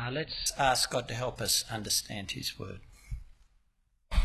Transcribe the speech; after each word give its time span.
Uh, 0.00 0.10
let's 0.10 0.52
ask 0.56 0.90
God 0.90 1.08
to 1.08 1.14
help 1.14 1.40
us 1.42 1.64
understand 1.70 2.30
His 2.30 2.58
word. 2.58 2.80
Uh, 4.12 4.16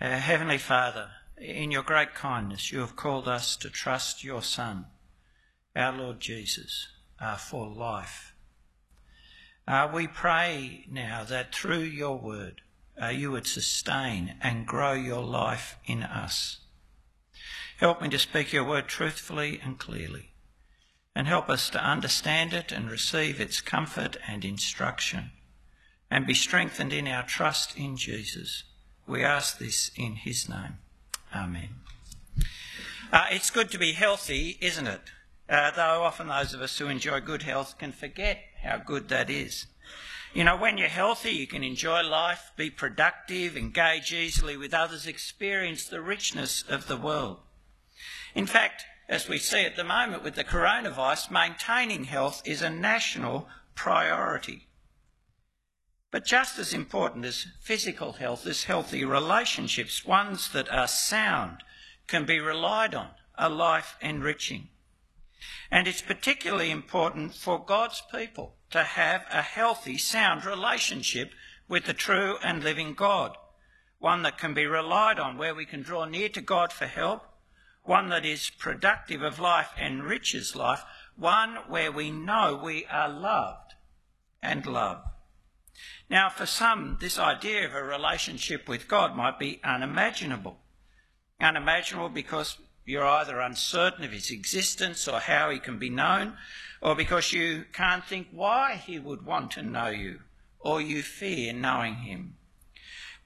Heavenly 0.00 0.58
Father, 0.58 1.10
in 1.38 1.70
your 1.70 1.82
great 1.82 2.14
kindness, 2.14 2.70
you 2.70 2.80
have 2.80 2.96
called 2.96 3.26
us 3.26 3.56
to 3.56 3.70
trust 3.70 4.22
your 4.22 4.42
Son, 4.42 4.86
our 5.74 5.96
Lord 5.96 6.20
Jesus, 6.20 6.88
uh, 7.20 7.36
for 7.36 7.68
life. 7.68 8.34
Uh, 9.66 9.88
we 9.92 10.06
pray 10.06 10.84
now 10.90 11.24
that 11.24 11.54
through 11.54 11.84
your 11.84 12.18
word, 12.18 12.60
uh, 13.00 13.06
you 13.06 13.30
would 13.30 13.46
sustain 13.46 14.34
and 14.42 14.66
grow 14.66 14.92
your 14.92 15.24
life 15.24 15.78
in 15.86 16.02
us. 16.02 16.58
Help 17.78 18.02
me 18.02 18.10
to 18.10 18.18
speak 18.18 18.52
your 18.52 18.64
word 18.64 18.88
truthfully 18.88 19.58
and 19.64 19.78
clearly, 19.78 20.33
and 21.14 21.26
help 21.26 21.48
us 21.48 21.70
to 21.70 21.82
understand 21.82 22.52
it 22.52 22.72
and 22.72 22.90
receive 22.90 23.40
its 23.40 23.60
comfort 23.60 24.16
and 24.26 24.44
instruction, 24.44 25.30
and 26.10 26.26
be 26.26 26.34
strengthened 26.34 26.92
in 26.92 27.06
our 27.06 27.22
trust 27.22 27.76
in 27.76 27.96
Jesus. 27.96 28.64
We 29.06 29.22
ask 29.22 29.58
this 29.58 29.90
in 29.96 30.16
his 30.16 30.48
name. 30.48 30.78
Amen. 31.34 31.68
Uh, 33.12 33.26
it's 33.30 33.50
good 33.50 33.70
to 33.70 33.78
be 33.78 33.92
healthy, 33.92 34.58
isn't 34.60 34.86
it? 34.86 35.02
Uh, 35.48 35.70
though 35.70 36.02
often 36.02 36.28
those 36.28 36.54
of 36.54 36.62
us 36.62 36.78
who 36.78 36.88
enjoy 36.88 37.20
good 37.20 37.42
health 37.42 37.76
can 37.78 37.92
forget 37.92 38.40
how 38.62 38.78
good 38.78 39.08
that 39.08 39.28
is. 39.28 39.66
You 40.32 40.42
know, 40.42 40.56
when 40.56 40.78
you're 40.78 40.88
healthy, 40.88 41.30
you 41.30 41.46
can 41.46 41.62
enjoy 41.62 42.02
life, 42.02 42.50
be 42.56 42.68
productive, 42.68 43.56
engage 43.56 44.12
easily 44.12 44.56
with 44.56 44.74
others, 44.74 45.06
experience 45.06 45.86
the 45.86 46.00
richness 46.00 46.64
of 46.68 46.88
the 46.88 46.96
world. 46.96 47.38
In 48.34 48.46
fact, 48.46 48.84
as 49.08 49.28
we 49.28 49.38
see 49.38 49.64
at 49.64 49.76
the 49.76 49.84
moment 49.84 50.22
with 50.22 50.34
the 50.34 50.44
coronavirus, 50.44 51.30
maintaining 51.30 52.04
health 52.04 52.42
is 52.44 52.62
a 52.62 52.70
national 52.70 53.48
priority. 53.74 54.68
But 56.10 56.24
just 56.24 56.58
as 56.58 56.72
important 56.72 57.24
as 57.24 57.46
physical 57.60 58.12
health 58.12 58.46
is 58.46 58.64
healthy 58.64 59.04
relationships, 59.04 60.04
ones 60.04 60.48
that 60.52 60.72
are 60.72 60.86
sound, 60.86 61.64
can 62.06 62.24
be 62.24 62.38
relied 62.38 62.94
on, 62.94 63.08
are 63.36 63.50
life 63.50 63.96
enriching. 64.00 64.68
And 65.70 65.88
it's 65.88 66.02
particularly 66.02 66.70
important 66.70 67.34
for 67.34 67.58
God's 67.58 68.02
people 68.12 68.54
to 68.70 68.84
have 68.84 69.26
a 69.30 69.42
healthy, 69.42 69.98
sound 69.98 70.44
relationship 70.44 71.32
with 71.68 71.86
the 71.86 71.94
true 71.94 72.36
and 72.44 72.62
living 72.62 72.94
God. 72.94 73.36
One 73.98 74.22
that 74.22 74.38
can 74.38 74.54
be 74.54 74.66
relied 74.66 75.18
on, 75.18 75.36
where 75.36 75.54
we 75.54 75.66
can 75.66 75.82
draw 75.82 76.04
near 76.04 76.28
to 76.28 76.40
God 76.40 76.72
for 76.72 76.86
help. 76.86 77.22
One 77.84 78.08
that 78.08 78.24
is 78.24 78.50
productive 78.50 79.22
of 79.22 79.38
life, 79.38 79.68
enriches 79.78 80.56
life. 80.56 80.82
One 81.16 81.56
where 81.68 81.92
we 81.92 82.10
know 82.10 82.60
we 82.62 82.86
are 82.86 83.08
loved 83.08 83.74
and 84.42 84.66
love. 84.66 85.04
Now, 86.08 86.28
for 86.28 86.46
some, 86.46 86.98
this 87.00 87.18
idea 87.18 87.66
of 87.66 87.74
a 87.74 87.82
relationship 87.82 88.68
with 88.68 88.88
God 88.88 89.14
might 89.14 89.38
be 89.38 89.60
unimaginable. 89.62 90.58
Unimaginable 91.40 92.08
because 92.08 92.56
you're 92.86 93.06
either 93.06 93.40
uncertain 93.40 94.04
of 94.04 94.12
his 94.12 94.30
existence 94.30 95.06
or 95.06 95.20
how 95.20 95.50
he 95.50 95.58
can 95.58 95.78
be 95.78 95.90
known, 95.90 96.36
or 96.80 96.94
because 96.94 97.32
you 97.32 97.64
can't 97.72 98.04
think 98.04 98.28
why 98.30 98.76
he 98.76 98.98
would 98.98 99.24
want 99.24 99.50
to 99.52 99.62
know 99.62 99.88
you, 99.88 100.20
or 100.58 100.80
you 100.80 101.02
fear 101.02 101.52
knowing 101.52 101.96
him. 101.96 102.36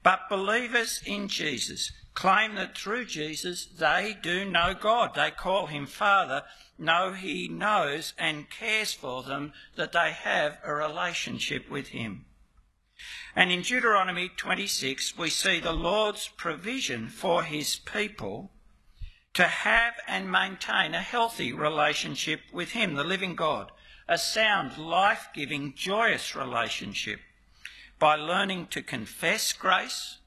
But 0.03 0.29
believers 0.29 1.01
in 1.05 1.27
Jesus 1.27 1.91
claim 2.19 2.55
that 2.55 2.77
through 2.77 3.05
Jesus 3.05 3.65
they 3.65 4.17
do 4.21 4.43
know 4.43 4.73
God. 4.73 5.15
They 5.15 5.31
call 5.31 5.67
him 5.67 5.85
Father, 5.85 6.43
know 6.77 7.13
he 7.13 7.47
knows 7.47 8.13
and 8.17 8.49
cares 8.49 8.93
for 8.93 9.23
them, 9.23 9.53
that 9.77 9.93
they 9.93 10.11
have 10.11 10.57
a 10.63 10.73
relationship 10.73 11.69
with 11.69 11.87
him. 11.87 12.25
And 13.35 13.51
in 13.51 13.61
Deuteronomy 13.61 14.29
26, 14.35 15.17
we 15.17 15.29
see 15.29 15.61
the 15.61 15.71
Lord's 15.71 16.27
provision 16.27 17.07
for 17.07 17.43
his 17.43 17.77
people 17.77 18.51
to 19.33 19.43
have 19.43 19.93
and 20.05 20.29
maintain 20.29 20.93
a 20.93 21.01
healthy 21.01 21.53
relationship 21.53 22.41
with 22.51 22.71
Him, 22.71 22.95
the 22.95 23.03
living 23.05 23.35
God, 23.35 23.71
a 24.07 24.17
sound, 24.17 24.77
life 24.77 25.29
giving, 25.33 25.73
joyous 25.75 26.35
relationship 26.35 27.21
by 27.99 28.15
learning 28.15 28.67
to 28.71 28.81
confess 28.81 29.53
grace, 29.53 30.18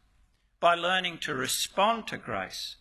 by 0.62 0.74
learning 0.74 1.18
to 1.18 1.34
respond 1.34 2.06
to 2.06 2.16
grace, 2.16 2.76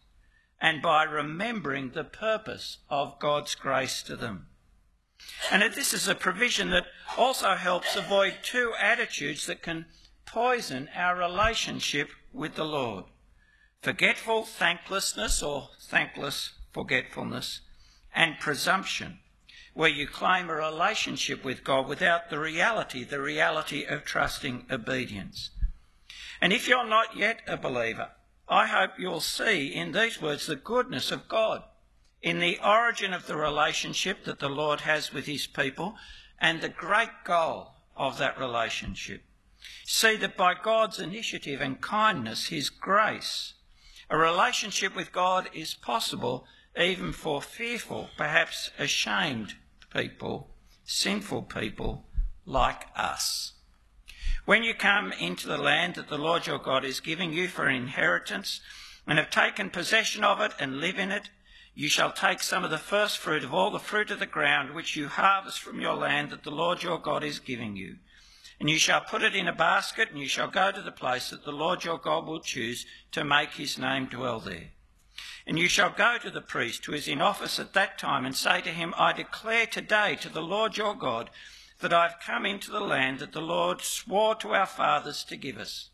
and 0.61 0.81
by 0.81 1.03
remembering 1.03 1.89
the 1.89 2.03
purpose 2.05 2.77
of 2.89 3.19
God's 3.19 3.55
grace 3.55 4.01
to 4.03 4.15
them. 4.15 4.47
And 5.51 5.61
this 5.73 5.93
is 5.93 6.07
a 6.07 6.15
provision 6.15 6.69
that 6.69 6.85
also 7.17 7.55
helps 7.55 7.95
avoid 7.95 8.35
two 8.43 8.71
attitudes 8.79 9.47
that 9.47 9.61
can 9.61 9.87
poison 10.25 10.89
our 10.95 11.17
relationship 11.17 12.11
with 12.31 12.55
the 12.55 12.63
Lord 12.63 13.05
forgetful 13.81 14.43
thanklessness 14.43 15.41
or 15.41 15.69
thankless 15.81 16.53
forgetfulness, 16.71 17.61
and 18.13 18.39
presumption, 18.39 19.19
where 19.73 19.89
you 19.89 20.07
claim 20.07 20.49
a 20.49 20.53
relationship 20.53 21.43
with 21.43 21.63
God 21.63 21.87
without 21.87 22.29
the 22.29 22.39
reality, 22.39 23.03
the 23.03 23.19
reality 23.21 23.83
of 23.83 24.05
trusting 24.05 24.67
obedience. 24.69 25.49
And 26.41 26.51
if 26.51 26.67
you're 26.67 26.87
not 26.87 27.15
yet 27.15 27.41
a 27.47 27.55
believer, 27.55 28.09
I 28.49 28.67
hope 28.67 28.97
you'll 28.97 29.21
see 29.21 29.67
in 29.67 29.91
these 29.91 30.21
words 30.21 30.47
the 30.47 30.55
goodness 30.55 31.11
of 31.11 31.27
God 31.27 31.63
in 32.21 32.39
the 32.39 32.59
origin 32.63 33.13
of 33.13 33.27
the 33.27 33.37
relationship 33.37 34.25
that 34.25 34.39
the 34.39 34.49
Lord 34.49 34.81
has 34.81 35.13
with 35.13 35.25
his 35.25 35.47
people 35.47 35.95
and 36.39 36.59
the 36.59 36.69
great 36.69 37.23
goal 37.23 37.73
of 37.95 38.17
that 38.17 38.39
relationship. 38.39 39.23
See 39.85 40.15
that 40.17 40.35
by 40.35 40.55
God's 40.55 40.99
initiative 40.99 41.61
and 41.61 41.79
kindness, 41.79 42.47
his 42.47 42.69
grace, 42.69 43.53
a 44.09 44.17
relationship 44.17 44.95
with 44.95 45.11
God 45.11 45.49
is 45.53 45.73
possible 45.73 46.45
even 46.79 47.11
for 47.11 47.41
fearful, 47.41 48.09
perhaps 48.17 48.71
ashamed 48.79 49.55
people, 49.93 50.55
sinful 50.83 51.43
people 51.43 52.05
like 52.45 52.87
us. 52.95 53.53
When 54.45 54.63
you 54.63 54.73
come 54.73 55.11
into 55.13 55.47
the 55.47 55.57
land 55.57 55.95
that 55.95 56.09
the 56.09 56.17
Lord 56.17 56.47
your 56.47 56.59
God 56.59 56.83
is 56.83 56.99
giving 56.99 57.31
you 57.31 57.47
for 57.47 57.67
an 57.67 57.75
inheritance 57.75 58.61
and 59.07 59.17
have 59.17 59.29
taken 59.29 59.69
possession 59.69 60.23
of 60.23 60.41
it 60.41 60.51
and 60.59 60.79
live 60.79 60.97
in 60.97 61.11
it, 61.11 61.29
you 61.73 61.87
shall 61.87 62.11
take 62.11 62.41
some 62.41 62.63
of 62.63 62.71
the 62.71 62.77
first 62.77 63.17
fruit 63.17 63.43
of 63.43 63.53
all 63.53 63.71
the 63.71 63.79
fruit 63.79 64.11
of 64.11 64.19
the 64.19 64.25
ground 64.25 64.73
which 64.73 64.95
you 64.95 65.07
harvest 65.07 65.59
from 65.59 65.79
your 65.79 65.95
land 65.95 66.29
that 66.31 66.43
the 66.43 66.51
Lord 66.51 66.83
your 66.83 66.99
God 66.99 67.23
is 67.23 67.39
giving 67.39 67.75
you 67.75 67.97
and 68.61 68.69
you 68.69 68.77
shall 68.77 69.01
put 69.01 69.23
it 69.23 69.35
in 69.35 69.47
a 69.47 69.53
basket, 69.53 70.11
and 70.11 70.19
you 70.19 70.27
shall 70.27 70.47
go 70.47 70.71
to 70.71 70.83
the 70.83 70.91
place 70.91 71.31
that 71.31 71.43
the 71.43 71.51
Lord 71.51 71.83
your 71.83 71.97
God 71.97 72.27
will 72.27 72.39
choose 72.39 72.85
to 73.11 73.23
make 73.23 73.53
his 73.53 73.79
name 73.79 74.05
dwell 74.05 74.39
there. 74.39 74.69
And 75.47 75.57
you 75.57 75.67
shall 75.67 75.89
go 75.89 76.19
to 76.19 76.29
the 76.29 76.41
priest 76.41 76.85
who 76.85 76.93
is 76.93 77.07
in 77.07 77.21
office 77.21 77.57
at 77.57 77.73
that 77.73 77.97
time, 77.97 78.23
and 78.23 78.35
say 78.35 78.61
to 78.61 78.69
him, 78.69 78.93
I 78.99 79.13
declare 79.13 79.65
today 79.65 80.15
to 80.17 80.29
the 80.29 80.43
Lord 80.43 80.77
your 80.77 80.93
God 80.93 81.31
that 81.81 81.93
I 81.93 82.03
have 82.03 82.19
come 82.25 82.45
into 82.45 82.71
the 82.71 82.79
land 82.79 83.19
that 83.19 83.33
the 83.33 83.41
Lord 83.41 83.81
swore 83.81 84.35
to 84.35 84.49
our 84.49 84.65
fathers 84.65 85.23
to 85.25 85.35
give 85.35 85.57
us. 85.57 85.89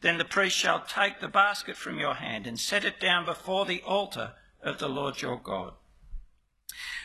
Then 0.00 0.18
the 0.18 0.24
priest 0.24 0.56
shall 0.56 0.80
take 0.80 1.20
the 1.20 1.28
basket 1.28 1.76
from 1.76 1.98
your 1.98 2.14
hand 2.14 2.46
and 2.46 2.58
set 2.58 2.84
it 2.84 3.00
down 3.00 3.24
before 3.24 3.66
the 3.66 3.82
altar 3.82 4.32
of 4.62 4.78
the 4.78 4.88
Lord 4.88 5.22
your 5.22 5.38
God. 5.38 5.74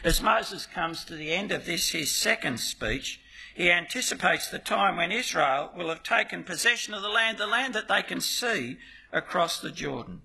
As 0.04 0.22
Moses 0.22 0.66
comes 0.66 1.04
to 1.06 1.16
the 1.16 1.32
end 1.32 1.52
of 1.52 1.66
this, 1.66 1.90
his 1.90 2.12
second 2.12 2.60
speech, 2.60 3.20
he 3.56 3.72
anticipates 3.72 4.50
the 4.50 4.60
time 4.60 4.98
when 4.98 5.12
Israel 5.12 5.72
will 5.76 5.90
have 5.90 6.04
taken 6.04 6.44
possession 6.44 6.94
of 6.94 7.02
the 7.02 7.10
land, 7.10 7.38
the 7.38 7.48
land 7.48 7.74
that 7.74 7.88
they 7.88 8.04
can 8.04 8.22
see 8.22 8.78
across 9.12 9.60
the 9.60 9.72
Jordan. 9.72 10.22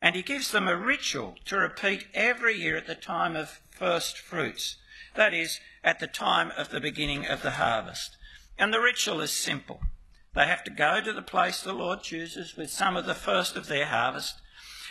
And 0.00 0.14
he 0.14 0.22
gives 0.22 0.52
them 0.52 0.68
a 0.68 0.76
ritual 0.76 1.36
to 1.46 1.56
repeat 1.56 2.06
every 2.14 2.56
year 2.56 2.76
at 2.76 2.86
the 2.86 2.94
time 2.94 3.36
of 3.36 3.60
first 3.70 4.18
fruits, 4.18 4.76
that 5.14 5.34
is, 5.34 5.60
at 5.84 6.00
the 6.00 6.06
time 6.06 6.52
of 6.56 6.70
the 6.70 6.80
beginning 6.80 7.26
of 7.26 7.42
the 7.42 7.52
harvest. 7.52 8.16
And 8.58 8.72
the 8.72 8.80
ritual 8.80 9.20
is 9.20 9.30
simple. 9.30 9.80
They 10.34 10.46
have 10.46 10.64
to 10.64 10.70
go 10.70 11.00
to 11.00 11.12
the 11.12 11.22
place 11.22 11.60
the 11.60 11.72
Lord 11.72 12.02
chooses 12.02 12.56
with 12.56 12.70
some 12.70 12.96
of 12.96 13.06
the 13.06 13.14
first 13.14 13.56
of 13.56 13.66
their 13.66 13.86
harvest, 13.86 14.40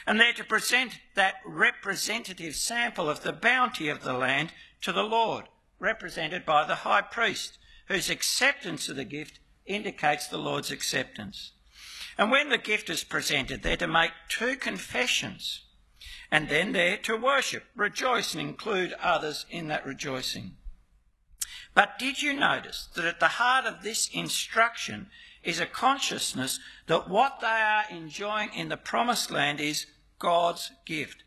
and 0.05 0.19
they're 0.19 0.33
to 0.33 0.43
present 0.43 0.99
that 1.15 1.35
representative 1.45 2.55
sample 2.55 3.09
of 3.09 3.23
the 3.23 3.33
bounty 3.33 3.87
of 3.89 4.03
the 4.03 4.13
land 4.13 4.51
to 4.81 4.91
the 4.91 5.03
Lord, 5.03 5.45
represented 5.79 6.45
by 6.45 6.65
the 6.65 6.75
high 6.75 7.01
priest, 7.01 7.57
whose 7.87 8.09
acceptance 8.09 8.89
of 8.89 8.95
the 8.95 9.05
gift 9.05 9.39
indicates 9.65 10.27
the 10.27 10.37
Lord's 10.37 10.71
acceptance. 10.71 11.51
And 12.17 12.29
when 12.29 12.49
the 12.49 12.57
gift 12.57 12.89
is 12.89 13.03
presented, 13.03 13.63
they're 13.63 13.77
to 13.77 13.87
make 13.87 14.11
two 14.27 14.55
confessions, 14.55 15.61
and 16.31 16.47
then 16.47 16.71
they're 16.71 16.97
to 16.97 17.17
worship, 17.17 17.65
rejoice, 17.75 18.33
and 18.33 18.41
include 18.41 18.93
others 18.93 19.45
in 19.49 19.67
that 19.67 19.85
rejoicing. 19.85 20.55
But 21.73 21.99
did 21.99 22.21
you 22.21 22.33
notice 22.33 22.87
that 22.95 23.05
at 23.05 23.19
the 23.19 23.27
heart 23.27 23.65
of 23.65 23.83
this 23.83 24.09
instruction 24.13 25.07
is 25.43 25.59
a 25.59 25.65
consciousness 25.65 26.59
that 26.87 27.09
what 27.09 27.39
they 27.41 27.47
are 27.47 27.83
enjoying 27.89 28.53
in 28.53 28.69
the 28.69 28.77
promised 28.77 29.31
land 29.31 29.59
is 29.59 29.87
God's 30.19 30.71
gift? 30.85 31.23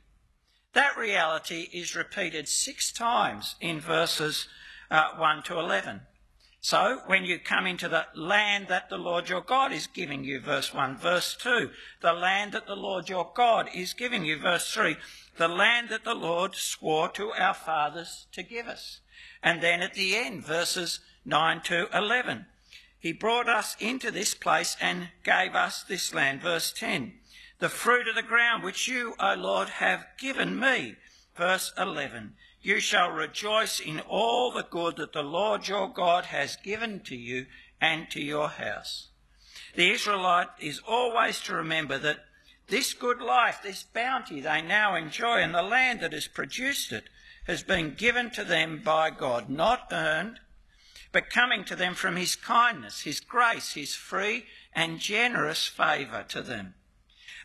That 0.73 0.97
reality 0.97 1.69
is 1.73 1.95
repeated 1.95 2.49
six 2.49 2.91
times 2.91 3.57
in 3.61 3.81
verses 3.81 4.49
uh, 4.91 5.11
1 5.17 5.43
to 5.45 5.59
11. 5.59 6.01
So, 6.65 7.03
when 7.05 7.27
you 7.27 7.39
come 7.39 7.67
into 7.67 7.91
the 7.91 8.07
land 8.15 8.69
that 8.69 8.89
the 8.89 8.97
Lord 8.97 9.29
your 9.29 9.43
God 9.43 9.71
is 9.71 9.87
giving 9.87 10.25
you, 10.25 10.41
verse 10.41 10.73
1, 10.73 10.97
verse 10.97 11.37
2, 11.37 11.69
the 12.01 12.15
land 12.15 12.53
that 12.53 12.67
the 12.67 12.75
Lord 12.75 13.11
your 13.11 13.31
God 13.35 13.69
is 13.75 13.93
giving 13.93 14.25
you, 14.25 14.39
verse 14.39 14.73
3, 14.73 14.97
the 15.37 15.47
land 15.47 15.91
that 15.91 16.05
the 16.05 16.15
Lord 16.15 16.55
swore 16.55 17.11
to 17.11 17.33
our 17.33 17.53
fathers 17.53 18.29
to 18.33 18.43
give 18.43 18.67
us. 18.67 19.01
And 19.43 19.61
then 19.61 19.83
at 19.83 19.93
the 19.93 20.17
end, 20.17 20.47
verses 20.47 21.01
9 21.27 21.61
to 21.65 21.87
11, 21.93 22.47
he 22.99 23.13
brought 23.13 23.47
us 23.47 23.77
into 23.79 24.11
this 24.11 24.33
place 24.33 24.75
and 24.81 25.11
gave 25.23 25.55
us 25.55 25.83
this 25.83 26.15
land, 26.15 26.41
verse 26.41 26.73
10, 26.73 27.13
the 27.59 27.69
fruit 27.69 28.09
of 28.09 28.15
the 28.15 28.23
ground 28.23 28.63
which 28.63 28.89
you, 28.89 29.17
O 29.21 29.35
Lord, 29.35 29.69
have 29.69 30.07
given 30.19 30.59
me, 30.59 30.97
verse 31.37 31.75
11 31.77 32.37
you 32.65 32.81
shall 32.81 33.11
rejoice 33.11 33.79
in 33.79 34.01
all 34.01 34.51
the 34.51 34.67
good 34.69 34.97
that 34.97 35.13
the 35.13 35.23
Lord 35.23 35.69
your 35.69 35.87
God 35.87 36.25
has 36.27 36.57
given 36.57 37.01
to 37.01 37.15
you 37.15 37.45
and 37.79 38.11
to 38.11 38.23
your 38.23 38.49
house. 38.49 39.09
The 39.77 39.91
Israelite 39.91 40.49
is 40.59 40.81
always 40.89 41.41
to 41.43 41.55
remember 41.55 41.99
that 41.99 42.25
this 42.69 42.95
good 42.95 43.21
life, 43.21 43.61
this 43.63 43.83
bounty 43.83 44.41
they 44.41 44.63
now 44.63 44.95
enjoy 44.97 45.43
in 45.43 45.53
the 45.53 45.63
land 45.63 46.01
that 46.01 46.15
has 46.15 46.27
produced 46.27 46.91
it, 46.91 47.05
has 47.47 47.63
been 47.63 47.95
given 47.95 48.31
to 48.31 48.45
them 48.45 48.81
by 48.83 49.11
God, 49.11 49.51
not 49.51 49.89
earned, 49.93 50.41
but 51.13 51.29
coming 51.29 51.65
to 51.65 51.77
them 51.77 51.95
from 51.95 52.17
his 52.17 52.35
kindness, 52.35 53.03
his 53.03 53.21
grace, 53.21 53.75
his 53.75 53.95
free 53.95 54.47
and 54.75 54.99
generous 54.99 55.67
favour 55.67 56.25
to 56.29 56.41
them. 56.41 56.75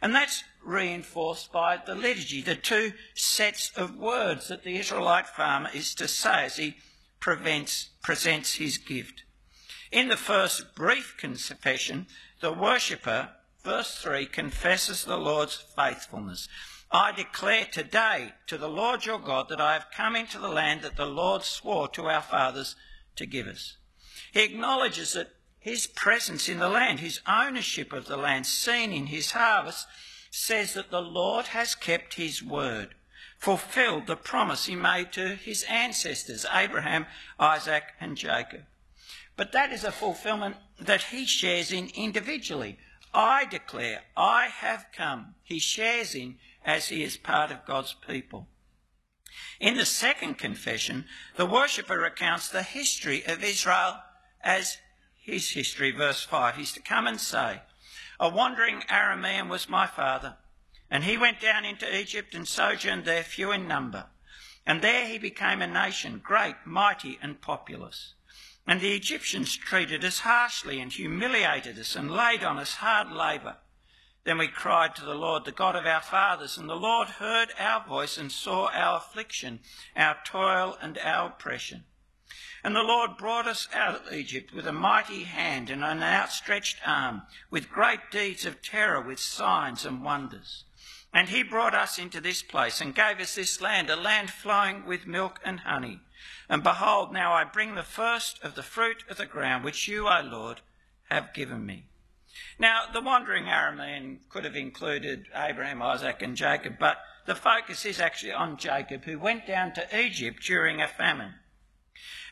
And 0.02 0.16
that's 0.16 0.46
reinforced 0.64 1.52
by 1.52 1.78
the 1.78 1.96
liturgy, 1.96 2.42
the 2.42 2.56
two 2.56 2.94
sets 3.16 3.72
of 3.76 3.96
words 3.96 4.48
that 4.48 4.64
the 4.64 4.78
Israelite 4.78 5.28
farmer 5.28 5.70
is 5.74 5.94
to 5.96 6.08
say 6.08 6.46
as 6.46 6.58
he 6.58 6.76
prevents, 7.20 7.90
presents 8.02 8.56
his 8.56 8.78
gift. 8.78 9.24
In 9.92 10.08
the 10.08 10.18
first 10.18 10.76
brief 10.76 11.16
confession, 11.18 12.08
the 12.42 12.54
worshipper, 12.54 13.30
verse 13.64 13.96
3, 13.96 14.26
confesses 14.28 15.04
the 15.04 15.18
Lord's 15.18 15.56
faithfulness. 15.56 16.48
I 16.92 17.12
declare 17.12 17.66
today 17.66 18.34
to 18.48 18.58
the 18.58 18.70
Lord 18.70 19.06
your 19.06 19.20
God 19.20 19.50
that 19.50 19.62
I 19.62 19.74
have 19.74 19.92
come 19.96 20.16
into 20.16 20.40
the 20.40 20.48
land 20.48 20.82
that 20.82 20.96
the 20.96 21.06
Lord 21.06 21.44
swore 21.44 21.88
to 21.90 22.08
our 22.08 22.22
fathers 22.22 22.76
to 23.16 23.26
give 23.26 23.48
us. 23.48 23.78
He 24.32 24.44
acknowledges 24.44 25.14
that 25.14 25.30
his 25.60 25.88
presence 25.88 26.48
in 26.48 26.60
the 26.60 26.70
land, 26.70 27.00
his 27.00 27.20
ownership 27.28 27.92
of 27.92 28.08
the 28.08 28.18
land, 28.18 28.46
seen 28.46 28.94
in 28.94 29.08
his 29.08 29.32
harvest, 29.32 29.86
says 30.30 30.74
that 30.74 30.92
the 30.92 31.02
Lord 31.02 31.48
has 31.48 31.76
kept 31.76 32.16
his 32.16 32.44
word, 32.44 32.96
fulfilled 33.38 34.08
the 34.08 34.16
promise 34.16 34.66
he 34.66 34.76
made 34.76 35.12
to 35.14 35.36
his 35.36 35.64
ancestors, 35.64 36.46
Abraham, 36.54 37.06
Isaac, 37.40 37.84
and 38.00 38.18
Jacob. 38.18 38.62
But 39.36 39.52
that 39.54 39.72
is 39.72 39.84
a 39.84 39.92
fulfillment 39.92 40.58
that 40.80 41.04
he 41.04 41.26
shares 41.26 41.72
in 41.72 41.90
individually. 41.96 42.78
I 43.14 43.46
declare, 43.46 44.02
I 44.16 44.48
have 44.48 44.88
come. 44.96 45.36
He 45.44 45.60
shares 45.60 46.14
in 46.14 46.38
as 46.66 46.90
he 46.90 47.04
is 47.04 47.18
part 47.18 47.52
of 47.52 47.66
God's 47.66 47.96
people. 48.08 48.48
In 49.60 49.76
the 49.76 49.86
second 49.86 50.38
confession, 50.38 51.06
the 51.36 51.46
worshipper 51.46 51.98
recounts 51.98 52.50
the 52.50 52.64
history 52.64 53.26
of 53.26 53.44
Israel 53.44 53.98
as 54.42 54.78
his 55.22 55.52
history, 55.52 55.92
verse 55.92 56.24
5. 56.24 56.56
He's 56.56 56.72
to 56.74 56.82
come 56.82 57.08
and 57.08 57.20
say, 57.20 57.62
A 58.22 58.28
wandering 58.28 58.82
Aramean 58.90 59.48
was 59.48 59.70
my 59.70 59.88
father, 59.88 60.38
and 60.90 61.06
he 61.06 61.18
went 61.18 61.40
down 61.40 61.64
into 61.64 61.98
Egypt 61.98 62.36
and 62.36 62.46
sojourned 62.46 63.06
there, 63.06 63.24
few 63.24 63.52
in 63.52 63.68
number. 63.68 64.08
And 64.66 64.82
there 64.82 65.08
he 65.08 65.18
became 65.18 65.62
a 65.62 65.68
nation, 65.68 66.20
great, 66.24 66.56
mighty, 66.66 67.18
and 67.22 67.40
populous. 67.40 68.16
And 68.68 68.82
the 68.82 68.94
Egyptians 68.94 69.56
treated 69.56 70.04
us 70.04 70.20
harshly 70.20 70.82
and 70.82 70.92
humiliated 70.92 71.80
us 71.80 71.96
and 71.96 72.12
laid 72.12 72.44
on 72.44 72.60
us 72.60 72.76
hard 72.76 73.10
labour. 73.10 73.58
Then 74.26 74.38
we 74.38 74.50
cried 74.50 74.96
to 74.96 75.06
the 75.06 75.16
Lord, 75.16 75.46
the 75.46 75.52
God 75.54 75.78
of 75.78 75.86
our 75.86 76.02
fathers, 76.02 76.58
and 76.58 76.70
the 76.70 76.76
Lord 76.76 77.08
heard 77.08 77.54
our 77.58 77.86
voice 77.86 78.18
and 78.18 78.32
saw 78.32 78.68
our 78.68 78.98
affliction, 78.98 79.62
our 79.96 80.18
toil, 80.26 80.78
and 80.82 80.98
our 80.98 81.30
oppression. 81.30 81.86
And 82.64 82.76
the 82.76 82.84
Lord 82.84 83.18
brought 83.18 83.48
us 83.48 83.68
out 83.74 83.96
of 83.96 84.14
Egypt 84.14 84.54
with 84.54 84.68
a 84.68 84.74
mighty 84.74 85.24
hand 85.24 85.70
and 85.70 85.84
an 85.84 86.04
outstretched 86.04 86.78
arm, 86.86 87.24
with 87.50 87.70
great 87.70 88.12
deeds 88.12 88.46
of 88.46 88.62
terror, 88.62 89.02
with 89.02 89.20
signs 89.20 89.86
and 89.86 90.04
wonders. 90.04 90.66
And 91.14 91.30
he 91.30 91.42
brought 91.42 91.74
us 91.74 91.98
into 91.98 92.22
this 92.22 92.42
place 92.42 92.82
and 92.82 92.94
gave 92.94 93.20
us 93.20 93.36
this 93.36 93.62
land, 93.62 93.90
a 93.90 93.96
land 93.96 94.30
flowing 94.30 94.86
with 94.86 95.08
milk 95.08 95.40
and 95.44 95.62
honey. 95.62 96.02
And 96.50 96.62
behold, 96.62 97.14
now 97.14 97.34
I 97.34 97.46
bring 97.46 97.76
the 97.76 97.84
first 97.84 98.44
of 98.44 98.56
the 98.56 98.64
fruit 98.64 99.04
of 99.10 99.18
the 99.18 99.26
ground, 99.26 99.64
which 99.64 99.88
you, 99.88 100.08
O 100.08 100.22
Lord, 100.22 100.62
have 101.10 101.34
given 101.34 101.66
me. 101.66 101.86
Now, 102.60 102.84
the 102.92 103.02
wandering 103.02 103.46
Aramean 103.46 104.20
could 104.30 104.44
have 104.44 104.56
included 104.56 105.28
Abraham, 105.34 105.82
Isaac, 105.82 106.22
and 106.22 106.36
Jacob, 106.36 106.78
but 106.80 106.98
the 107.26 107.36
focus 107.36 107.86
is 107.86 108.00
actually 108.00 108.34
on 108.34 108.58
Jacob, 108.58 109.06
who 109.06 109.18
went 109.18 109.48
down 109.48 109.74
to 109.74 110.00
Egypt 110.00 110.44
during 110.44 110.82
a 110.82 110.88
famine. 110.88 111.36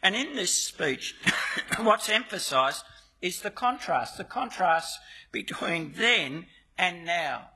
And 0.02 0.16
in 0.16 0.36
this 0.36 0.54
speech, 0.54 1.16
what's 1.80 2.10
emphasised 2.10 2.84
is 3.22 3.42
the 3.42 3.52
contrast, 3.52 4.18
the 4.18 4.24
contrast 4.24 5.00
between 5.32 5.94
then 5.94 6.46
and 6.78 7.06
now. 7.06 7.50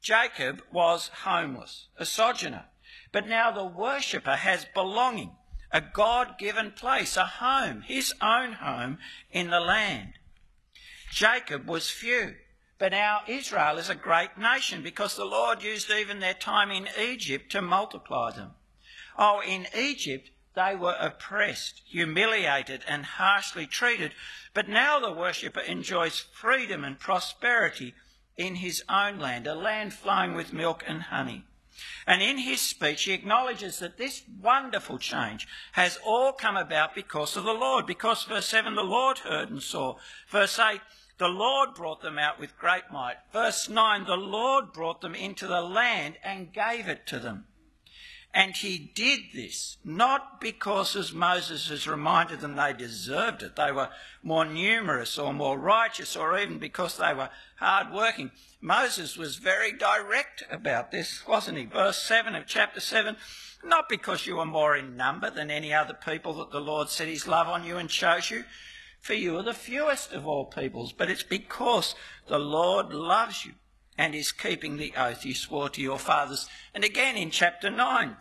Jacob 0.00 0.62
was 0.72 1.10
homeless, 1.24 1.88
a 1.96 2.06
sojourner, 2.06 2.66
but 3.12 3.26
now 3.26 3.50
the 3.50 3.64
worshipper 3.64 4.36
has 4.36 4.64
belonging, 4.72 5.36
a 5.70 5.80
God 5.80 6.38
given 6.38 6.70
place, 6.70 7.16
a 7.16 7.26
home, 7.26 7.82
his 7.82 8.14
own 8.22 8.54
home 8.54 8.98
in 9.30 9.50
the 9.50 9.60
land. 9.60 10.14
Jacob 11.12 11.66
was 11.66 11.90
few, 11.90 12.36
but 12.78 12.92
now 12.92 13.20
Israel 13.26 13.76
is 13.78 13.90
a 13.90 13.94
great 13.94 14.38
nation 14.38 14.82
because 14.82 15.16
the 15.16 15.24
Lord 15.24 15.62
used 15.62 15.90
even 15.90 16.20
their 16.20 16.34
time 16.34 16.70
in 16.70 16.88
Egypt 16.98 17.52
to 17.52 17.60
multiply 17.60 18.30
them. 18.30 18.52
Oh, 19.18 19.42
in 19.46 19.66
Egypt, 19.76 20.30
they 20.54 20.74
were 20.74 20.96
oppressed, 20.98 21.82
humiliated, 21.86 22.82
and 22.88 23.04
harshly 23.04 23.66
treated, 23.66 24.12
but 24.52 24.68
now 24.68 24.98
the 24.98 25.12
worshipper 25.12 25.60
enjoys 25.60 26.18
freedom 26.18 26.84
and 26.84 26.98
prosperity 26.98 27.94
in 28.36 28.56
his 28.56 28.82
own 28.88 29.18
land, 29.18 29.46
a 29.46 29.54
land 29.54 29.92
flowing 29.92 30.34
with 30.34 30.52
milk 30.52 30.82
and 30.86 31.02
honey. 31.02 31.44
And 32.06 32.20
in 32.20 32.38
his 32.38 32.60
speech, 32.60 33.04
he 33.04 33.12
acknowledges 33.12 33.78
that 33.78 33.96
this 33.96 34.22
wonderful 34.40 34.98
change 34.98 35.46
has 35.72 35.98
all 36.04 36.32
come 36.32 36.56
about 36.56 36.94
because 36.94 37.36
of 37.36 37.44
the 37.44 37.54
Lord. 37.54 37.86
Because, 37.86 38.24
verse 38.24 38.48
7, 38.48 38.74
the 38.74 38.82
Lord 38.82 39.18
heard 39.18 39.50
and 39.50 39.62
saw. 39.62 39.96
Verse 40.28 40.58
8, 40.58 40.80
the 41.18 41.28
Lord 41.28 41.74
brought 41.74 42.00
them 42.02 42.18
out 42.18 42.40
with 42.40 42.58
great 42.58 42.90
might. 42.92 43.16
Verse 43.32 43.68
9, 43.68 44.04
the 44.04 44.16
Lord 44.16 44.72
brought 44.72 45.00
them 45.00 45.14
into 45.14 45.46
the 45.46 45.60
land 45.60 46.16
and 46.24 46.52
gave 46.52 46.88
it 46.88 47.06
to 47.08 47.18
them. 47.18 47.46
And 48.32 48.54
he 48.54 48.78
did 48.78 49.20
this 49.34 49.76
not 49.84 50.40
because, 50.40 50.94
as 50.94 51.12
Moses 51.12 51.68
has 51.68 51.88
reminded 51.88 52.40
them, 52.40 52.54
they 52.54 52.72
deserved 52.72 53.42
it. 53.42 53.56
They 53.56 53.72
were 53.72 53.88
more 54.22 54.44
numerous 54.44 55.18
or 55.18 55.32
more 55.32 55.58
righteous, 55.58 56.16
or 56.16 56.38
even 56.38 56.58
because 56.58 56.96
they 56.96 57.12
were 57.12 57.30
hard 57.56 57.92
working. 57.92 58.30
Moses 58.60 59.16
was 59.16 59.36
very 59.36 59.72
direct 59.72 60.44
about 60.48 60.92
this, 60.92 61.26
wasn't 61.26 61.58
he? 61.58 61.64
Verse 61.64 62.00
7 62.02 62.36
of 62.36 62.46
chapter 62.46 62.78
7 62.78 63.16
not 63.64 63.88
because 63.88 64.26
you 64.26 64.38
are 64.38 64.46
more 64.46 64.76
in 64.76 64.96
number 64.96 65.30
than 65.30 65.50
any 65.50 65.72
other 65.72 65.94
people 65.94 66.32
that 66.34 66.50
the 66.50 66.60
Lord 66.60 66.88
set 66.88 67.08
his 67.08 67.26
love 67.26 67.48
on 67.48 67.64
you 67.64 67.76
and 67.76 67.88
chose 67.88 68.30
you, 68.30 68.44
for 69.00 69.14
you 69.14 69.36
are 69.38 69.42
the 69.42 69.54
fewest 69.54 70.12
of 70.12 70.26
all 70.26 70.46
peoples, 70.46 70.92
but 70.92 71.10
it's 71.10 71.22
because 71.22 71.94
the 72.26 72.38
Lord 72.38 72.92
loves 72.92 73.44
you 73.44 73.52
and 73.98 74.14
is 74.14 74.32
keeping 74.32 74.76
the 74.76 74.94
oath 74.96 75.24
you 75.24 75.34
swore 75.34 75.68
to 75.70 75.82
your 75.82 75.98
fathers. 75.98 76.48
And 76.74 76.84
again 76.84 77.16
in 77.16 77.30
chapter 77.30 77.70
9, 77.70 78.16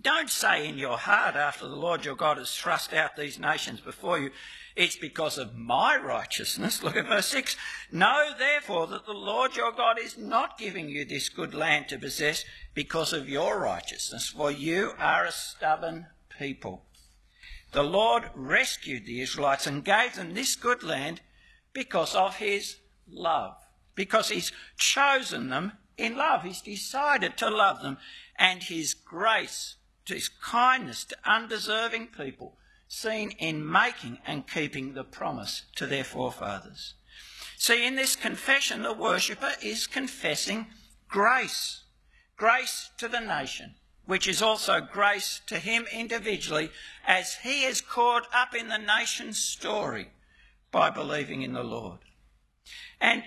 don't 0.00 0.30
say 0.30 0.68
in 0.68 0.78
your 0.78 0.98
heart 0.98 1.34
after 1.34 1.66
the 1.66 1.74
Lord 1.74 2.04
your 2.04 2.14
God 2.14 2.36
has 2.36 2.54
thrust 2.54 2.92
out 2.92 3.16
these 3.16 3.38
nations 3.38 3.80
before 3.80 4.18
you, 4.18 4.30
it's 4.76 4.96
because 4.96 5.38
of 5.38 5.56
my 5.56 5.96
righteousness. 5.96 6.82
Look 6.82 6.96
at 6.96 7.08
verse 7.08 7.26
6. 7.28 7.56
Know 7.90 8.30
therefore 8.38 8.86
that 8.88 9.06
the 9.06 9.12
Lord 9.12 9.56
your 9.56 9.72
God 9.72 9.98
is 9.98 10.16
not 10.16 10.58
giving 10.58 10.88
you 10.88 11.04
this 11.04 11.28
good 11.28 11.54
land 11.54 11.88
to 11.88 11.98
possess 11.98 12.44
because 12.74 13.12
of 13.12 13.28
your 13.28 13.58
righteousness, 13.58 14.28
for 14.28 14.50
you 14.50 14.92
are 14.98 15.24
a 15.24 15.32
stubborn 15.32 16.06
people. 16.38 16.84
The 17.72 17.82
Lord 17.82 18.30
rescued 18.34 19.04
the 19.04 19.20
Israelites 19.20 19.66
and 19.66 19.84
gave 19.84 20.14
them 20.14 20.34
this 20.34 20.54
good 20.54 20.82
land 20.82 21.22
because 21.72 22.14
of 22.14 22.36
his 22.36 22.76
love 23.08 23.56
because 23.98 24.28
he's 24.28 24.52
chosen 24.76 25.48
them 25.48 25.72
in 25.96 26.16
love. 26.16 26.44
He's 26.44 26.60
decided 26.60 27.36
to 27.38 27.50
love 27.50 27.82
them. 27.82 27.98
And 28.38 28.62
his 28.62 28.94
grace, 28.94 29.74
his 30.06 30.28
kindness 30.28 31.04
to 31.06 31.16
undeserving 31.24 32.10
people, 32.16 32.56
seen 32.86 33.32
in 33.32 33.68
making 33.68 34.18
and 34.24 34.46
keeping 34.46 34.94
the 34.94 35.02
promise 35.02 35.64
to 35.74 35.84
their 35.84 36.04
forefathers. 36.04 36.94
See, 37.56 37.84
in 37.84 37.96
this 37.96 38.14
confession, 38.14 38.82
the 38.82 38.92
worshipper 38.92 39.50
is 39.60 39.88
confessing 39.88 40.68
grace. 41.08 41.82
Grace 42.36 42.90
to 42.98 43.08
the 43.08 43.18
nation, 43.18 43.74
which 44.06 44.28
is 44.28 44.40
also 44.40 44.80
grace 44.80 45.40
to 45.48 45.58
him 45.58 45.86
individually, 45.92 46.70
as 47.04 47.34
he 47.42 47.64
is 47.64 47.80
caught 47.80 48.28
up 48.32 48.54
in 48.54 48.68
the 48.68 48.78
nation's 48.78 49.42
story 49.42 50.10
by 50.70 50.88
believing 50.88 51.42
in 51.42 51.52
the 51.52 51.64
Lord. 51.64 51.98
And 53.00 53.24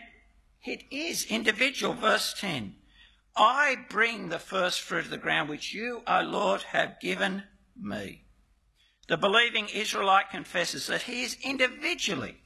it 0.64 0.84
is 0.92 1.26
individual, 1.26 1.94
verse 1.94 2.34
10. 2.40 2.76
I 3.36 3.78
bring 3.90 4.30
the 4.30 4.40
first 4.40 4.82
fruit 4.82 5.06
of 5.06 5.12
the 5.12 5.18
ground 5.18 5.50
which 5.50 5.74
you, 5.74 6.04
O 6.06 6.22
Lord, 6.22 6.64
have 6.64 7.00
given 7.00 7.44
me. 7.80 8.26
The 9.08 9.18
believing 9.18 9.68
Israelite 9.70 10.30
confesses 10.30 10.88
that 10.88 11.04
he 11.04 11.24
is 11.24 11.38
individually 11.44 12.38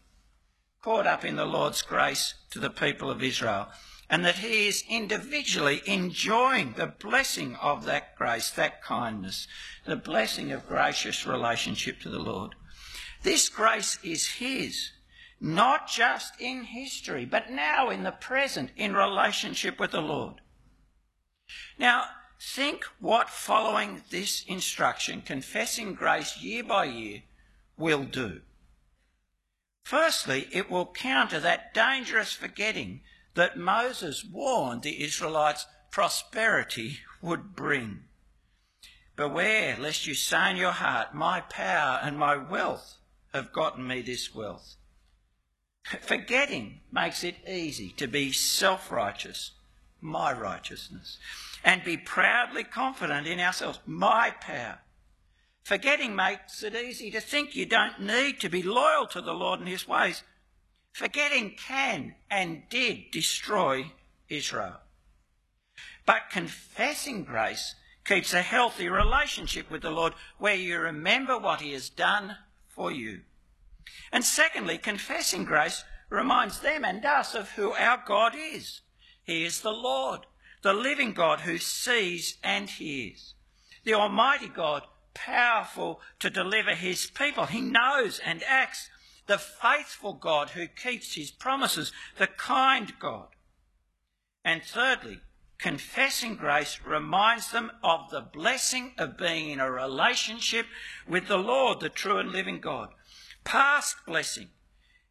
caught 0.81 1.07
up 1.07 1.25
in 1.25 1.35
the 1.35 1.45
Lord's 1.45 1.81
grace 1.81 2.35
to 2.51 2.59
the 2.59 2.69
people 2.69 3.09
of 3.09 3.23
Israel 3.23 3.67
and 4.09 4.23
that 4.23 4.35
he 4.35 4.67
is 4.67 4.83
individually 4.87 5.81
enjoying 5.85 6.73
the 6.73 6.85
blessing 6.85 7.55
of 7.55 7.85
that 7.85 8.15
grace, 8.15 8.51
that 8.51 8.83
kindness, 8.83 9.47
the 9.85 9.95
blessing 9.95 10.51
of 10.51 10.67
gracious 10.67 11.25
relationship 11.25 11.99
to 12.01 12.09
the 12.09 12.19
Lord. 12.19 12.53
This 13.23 13.49
grace 13.49 13.97
is 14.03 14.27
his, 14.27 14.91
not 15.45 15.87
just 15.87 16.33
in 16.41 16.63
history, 16.63 17.23
but 17.23 17.51
now 17.51 17.91
in 17.91 18.01
the 18.01 18.11
present 18.11 18.71
in 18.75 18.95
relationship 18.95 19.79
with 19.79 19.91
the 19.91 20.01
Lord. 20.01 20.41
Now, 21.77 22.05
think 22.41 22.83
what 22.99 23.29
following 23.29 24.01
this 24.09 24.43
instruction, 24.47 25.21
confessing 25.21 25.93
grace 25.93 26.41
year 26.41 26.63
by 26.63 26.85
year, 26.85 27.21
will 27.77 28.05
do. 28.05 28.41
Firstly, 29.83 30.47
it 30.51 30.71
will 30.71 30.87
counter 30.87 31.39
that 31.39 31.75
dangerous 31.75 32.33
forgetting 32.33 33.01
that 33.35 33.55
Moses 33.55 34.25
warned 34.25 34.81
the 34.81 35.03
Israelites 35.03 35.67
prosperity 35.91 37.01
would 37.21 37.55
bring. 37.55 38.05
Beware 39.15 39.77
lest 39.77 40.07
you 40.07 40.15
say 40.15 40.49
in 40.49 40.57
your 40.57 40.71
heart, 40.71 41.13
My 41.13 41.41
power 41.41 41.99
and 42.01 42.17
my 42.17 42.35
wealth 42.35 42.97
have 43.31 43.53
gotten 43.53 43.85
me 43.85 44.01
this 44.01 44.33
wealth. 44.33 44.77
Forgetting 46.01 46.79
makes 46.91 47.23
it 47.23 47.35
easy 47.47 47.89
to 47.97 48.07
be 48.07 48.31
self 48.31 48.91
righteous, 48.91 49.51
my 50.01 50.33
righteousness, 50.33 51.19
and 51.63 51.83
be 51.83 51.95
proudly 51.95 52.63
confident 52.63 53.27
in 53.27 53.39
ourselves, 53.39 53.79
my 53.85 54.31
power. 54.41 54.79
Forgetting 55.63 56.15
makes 56.15 56.63
it 56.63 56.75
easy 56.75 57.11
to 57.11 57.19
think 57.19 57.55
you 57.55 57.65
don't 57.65 57.99
need 57.99 58.39
to 58.39 58.49
be 58.49 58.63
loyal 58.63 59.07
to 59.07 59.21
the 59.21 59.33
Lord 59.33 59.59
and 59.59 59.69
his 59.69 59.87
ways. 59.87 60.23
Forgetting 60.91 61.55
can 61.57 62.15
and 62.29 62.63
did 62.69 63.11
destroy 63.11 63.91
Israel. 64.29 64.77
But 66.05 66.29
confessing 66.31 67.23
grace 67.23 67.75
keeps 68.05 68.33
a 68.33 68.41
healthy 68.41 68.89
relationship 68.89 69.69
with 69.69 69.81
the 69.81 69.91
Lord 69.91 70.13
where 70.37 70.55
you 70.55 70.79
remember 70.79 71.37
what 71.37 71.61
he 71.61 71.73
has 71.73 71.89
done 71.89 72.37
for 72.69 72.91
you. 72.91 73.21
And 74.11 74.23
secondly, 74.23 74.77
confessing 74.77 75.45
grace 75.45 75.83
reminds 76.09 76.59
them 76.59 76.85
and 76.85 77.05
us 77.05 77.35
of 77.35 77.51
who 77.51 77.71
our 77.73 78.01
God 78.05 78.33
is. 78.35 78.81
He 79.23 79.43
is 79.43 79.61
the 79.61 79.71
Lord, 79.71 80.21
the 80.61 80.73
living 80.73 81.13
God 81.13 81.41
who 81.41 81.57
sees 81.57 82.37
and 82.43 82.69
hears, 82.69 83.33
the 83.83 83.93
Almighty 83.93 84.47
God 84.47 84.83
powerful 85.13 86.01
to 86.19 86.29
deliver 86.29 86.75
his 86.75 87.09
people. 87.09 87.45
He 87.45 87.61
knows 87.61 88.19
and 88.19 88.43
acts. 88.43 88.89
The 89.27 89.39
faithful 89.39 90.13
God 90.13 90.51
who 90.51 90.67
keeps 90.67 91.15
his 91.15 91.31
promises, 91.31 91.91
the 92.19 92.27
kind 92.27 92.93
God. 92.99 93.29
And 94.43 94.61
thirdly, 94.63 95.21
confessing 95.57 96.35
grace 96.35 96.79
reminds 96.85 97.51
them 97.51 97.71
of 97.83 98.11
the 98.11 98.21
blessing 98.21 98.91
of 98.99 99.17
being 99.17 99.49
in 99.49 99.59
a 99.59 99.71
relationship 99.71 100.67
with 101.07 101.27
the 101.27 101.39
Lord, 101.39 101.79
the 101.79 101.89
true 101.89 102.19
and 102.19 102.31
living 102.31 102.59
God. 102.59 102.89
Past 103.45 103.95
blessing 104.05 104.49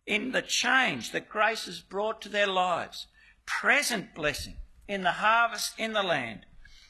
in 0.06 0.32
the 0.32 0.42
change 0.42 1.12
that 1.12 1.30
grace 1.30 1.64
has 1.64 1.80
brought 1.80 2.20
to 2.22 2.28
their 2.28 2.46
lives. 2.46 3.06
Present 3.46 4.14
blessing 4.14 4.56
in 4.86 5.02
the 5.02 5.12
harvest 5.12 5.72
in 5.78 5.94
the 5.94 6.02
land 6.02 6.44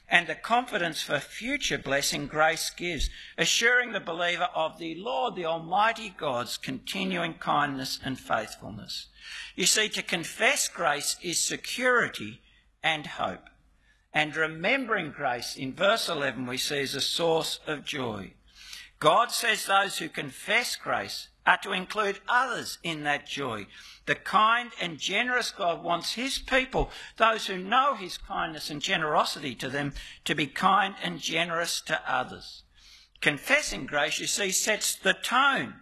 and 0.08 0.26
the 0.26 0.34
confidence 0.34 1.02
for 1.02 1.18
future 1.18 1.78
blessing 1.78 2.26
grace 2.26 2.70
gives, 2.70 3.08
assuring 3.38 3.92
the 3.92 4.00
believer 4.00 4.48
of 4.54 4.78
the 4.78 4.94
Lord, 4.96 5.34
the 5.34 5.46
Almighty 5.46 6.14
God's 6.16 6.56
continuing 6.58 7.34
kindness 7.34 7.98
and 8.04 8.18
faithfulness. 8.18 9.06
You 9.56 9.66
see, 9.66 9.88
to 9.90 10.02
confess 10.02 10.68
grace 10.68 11.16
is 11.22 11.38
security 11.40 12.42
and 12.82 13.06
hope. 13.06 13.48
And 14.12 14.36
remembering 14.36 15.10
grace 15.10 15.56
in 15.56 15.72
verse 15.72 16.08
11 16.08 16.46
we 16.46 16.58
see 16.58 16.80
as 16.80 16.94
a 16.94 17.00
source 17.00 17.60
of 17.66 17.84
joy. 17.84 18.34
God 19.00 19.30
says 19.32 19.66
those 19.66 19.98
who 19.98 20.08
confess 20.08 20.76
grace 20.76 21.28
are 21.46 21.58
to 21.58 21.72
include 21.72 22.20
others 22.28 22.78
in 22.82 23.02
that 23.04 23.26
joy. 23.26 23.66
The 24.06 24.14
kind 24.14 24.70
and 24.80 24.98
generous 24.98 25.50
God 25.50 25.82
wants 25.82 26.14
his 26.14 26.38
people, 26.38 26.90
those 27.16 27.46
who 27.46 27.58
know 27.58 27.94
his 27.94 28.16
kindness 28.18 28.70
and 28.70 28.80
generosity 28.80 29.54
to 29.56 29.68
them, 29.68 29.92
to 30.24 30.34
be 30.34 30.46
kind 30.46 30.94
and 31.02 31.20
generous 31.20 31.80
to 31.82 32.00
others. 32.10 32.62
Confessing 33.20 33.86
grace, 33.86 34.18
you 34.18 34.26
see, 34.26 34.50
sets 34.50 34.94
the 34.94 35.14
tone 35.14 35.74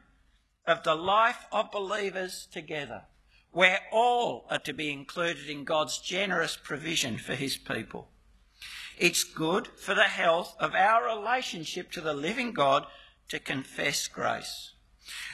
of 0.67 0.83
the 0.85 0.95
life 0.95 1.47
of 1.51 1.73
believers 1.73 2.47
together, 2.53 3.03
where 3.51 3.81
all 3.93 4.47
are 4.51 4.61
to 4.61 4.73
be 4.73 4.91
included 4.91 5.49
in 5.49 5.65
God's 5.65 5.99
generous 5.99 6.57
provision 6.57 7.19
for 7.19 7.35
his 7.35 7.57
people. 7.57 8.09
It's 8.99 9.25
good 9.25 9.67
for 9.67 9.95
the 9.95 10.05
health 10.05 10.55
of 10.61 10.75
our 10.75 11.05
relationship 11.05 11.91
to 11.93 12.01
the 12.01 12.15
living 12.15 12.53
God 12.53 12.87
to 13.29 13.39
confess 13.39 14.07
grace. 14.07 14.73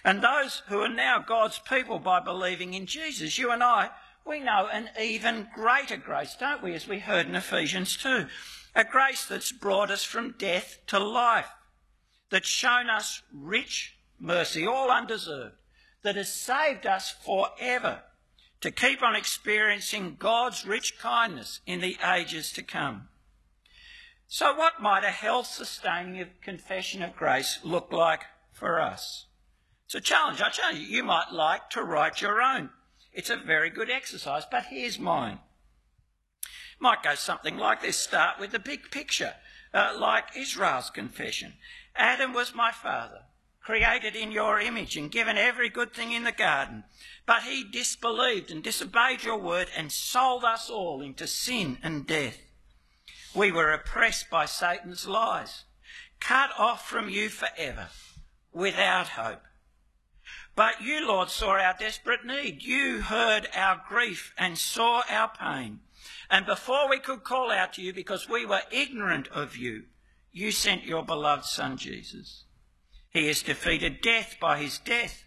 And 0.05 0.23
those 0.23 0.63
who 0.69 0.81
are 0.81 0.89
now 0.89 1.19
God's 1.19 1.59
people 1.59 1.99
by 1.99 2.21
believing 2.21 2.75
in 2.75 2.87
Jesus, 2.87 3.39
you 3.39 3.51
and 3.51 3.63
I, 3.63 3.91
we 4.27 4.41
know 4.41 4.69
an 4.71 4.91
even 5.01 5.49
greater 5.55 5.97
grace, 5.97 6.37
don't 6.39 6.63
we, 6.63 6.75
as 6.75 6.87
we 6.87 6.99
heard 6.99 7.27
in 7.27 7.35
Ephesians 7.35 7.97
2? 7.97 8.27
A 8.75 8.85
grace 8.85 9.27
that's 9.27 9.53
brought 9.53 9.91
us 9.91 10.05
from 10.05 10.35
death 10.39 10.79
to 10.89 10.99
life, 10.99 11.49
that's 12.31 12.49
shown 12.49 12.91
us 12.91 13.23
rich 13.33 13.97
mercy, 14.19 14.67
all 14.67 14.91
undeserved, 14.91 15.57
that 16.03 16.17
has 16.17 16.33
saved 16.33 16.87
us 16.87 17.11
forever 17.11 18.03
to 18.61 18.71
keep 18.71 19.03
on 19.03 19.15
experiencing 19.15 20.17
God's 20.19 20.67
rich 20.67 20.99
kindness 20.99 21.61
in 21.67 21.81
the 21.81 21.97
ages 22.05 22.53
to 22.53 22.63
come. 22.63 23.09
So, 24.27 24.55
what 24.55 24.83
might 24.83 25.05
a 25.05 25.11
health 25.11 25.47
sustaining 25.47 26.27
confession 26.43 27.03
of 27.03 27.17
grace 27.17 27.61
look 27.63 27.93
like 27.93 28.25
for 28.53 28.81
us? 28.81 29.28
It's 29.89 29.95
a 29.95 30.01
challenge. 30.03 30.43
I 30.43 30.51
challenge 30.51 30.81
you, 30.81 30.97
you 30.99 31.03
might 31.03 31.33
like 31.33 31.71
to 31.71 31.83
write 31.83 32.21
your 32.21 32.43
own. 32.43 32.69
It's 33.11 33.31
a 33.31 33.39
very 33.39 33.71
good 33.71 33.89
exercise, 33.89 34.45
but 34.51 34.67
here's 34.67 34.99
mine. 34.99 35.39
Might 36.79 37.03
go 37.03 37.15
something 37.15 37.57
like 37.57 37.81
this. 37.81 37.97
Start 37.97 38.39
with 38.39 38.51
the 38.51 38.59
big 38.59 38.91
picture, 38.91 39.33
uh, 39.73 39.97
like 39.99 40.37
Israel's 40.37 40.91
confession. 40.91 41.55
Adam 41.97 42.35
was 42.35 42.55
my 42.55 42.71
father, 42.71 43.23
created 43.63 44.15
in 44.15 44.31
your 44.31 44.61
image 44.61 44.95
and 44.95 45.11
given 45.11 45.39
every 45.39 45.71
good 45.71 45.95
thing 45.95 46.13
in 46.13 46.25
the 46.25 46.33
garden. 46.33 46.85
But 47.25 47.45
he 47.45 47.65
disbelieved 47.65 48.51
and 48.51 48.63
disobeyed 48.63 49.25
your 49.25 49.39
word 49.39 49.69
and 49.75 49.91
sold 49.91 50.45
us 50.45 50.69
all 50.69 51.01
into 51.01 51.27
sin 51.27 51.79
and 51.83 52.07
death. 52.07 52.37
We 53.35 53.51
were 53.51 53.73
oppressed 53.73 54.29
by 54.29 54.45
Satan's 54.45 55.09
lies, 55.09 55.65
cut 56.21 56.51
off 56.59 56.87
from 56.87 57.09
you 57.09 57.31
forever, 57.31 57.89
without 58.53 59.09
hope. 59.09 59.41
But 60.59 60.83
you, 60.83 61.07
Lord, 61.07 61.31
saw 61.31 61.51
our 61.51 61.77
desperate 61.79 62.25
need. 62.27 62.65
You 62.65 63.03
heard 63.03 63.47
our 63.55 63.81
grief 63.89 64.35
and 64.37 64.59
saw 64.59 65.05
our 65.09 65.31
pain. 65.31 65.79
And 66.29 66.47
before 66.47 66.91
we 66.91 66.99
could 66.99 67.23
call 67.23 67.53
out 67.53 67.75
to 67.75 67.81
you 67.81 67.93
because 67.93 68.29
we 68.29 68.45
were 68.45 68.63
ignorant 68.73 69.29
of 69.29 69.57
you, 69.57 69.85
you 70.33 70.51
sent 70.51 70.83
your 70.83 71.05
beloved 71.05 71.45
Son, 71.45 71.77
Jesus. 71.77 72.43
He 73.09 73.29
has 73.29 73.41
defeated 73.41 74.01
death 74.01 74.35
by 74.41 74.59
his 74.59 74.81
death. 74.81 75.23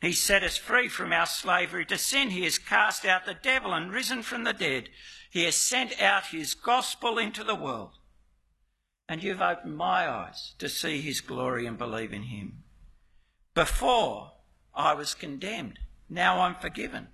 He 0.00 0.12
set 0.12 0.44
us 0.44 0.56
free 0.56 0.86
from 0.86 1.12
our 1.12 1.26
slavery 1.26 1.84
to 1.86 1.98
sin. 1.98 2.30
He 2.30 2.44
has 2.44 2.56
cast 2.56 3.04
out 3.04 3.26
the 3.26 3.34
devil 3.34 3.74
and 3.74 3.90
risen 3.90 4.22
from 4.22 4.44
the 4.44 4.52
dead. 4.52 4.88
He 5.32 5.42
has 5.46 5.56
sent 5.56 6.00
out 6.00 6.26
his 6.26 6.54
gospel 6.54 7.18
into 7.18 7.42
the 7.42 7.56
world. 7.56 7.98
And 9.08 9.20
you've 9.20 9.42
opened 9.42 9.76
my 9.76 10.08
eyes 10.08 10.54
to 10.60 10.68
see 10.68 11.00
his 11.00 11.20
glory 11.20 11.66
and 11.66 11.76
believe 11.76 12.12
in 12.12 12.22
him. 12.22 12.62
Before 13.52 14.30
I 14.76 14.92
was 14.92 15.14
condemned. 15.14 15.78
Now 16.08 16.40
I'm 16.40 16.54
forgiven. 16.54 17.08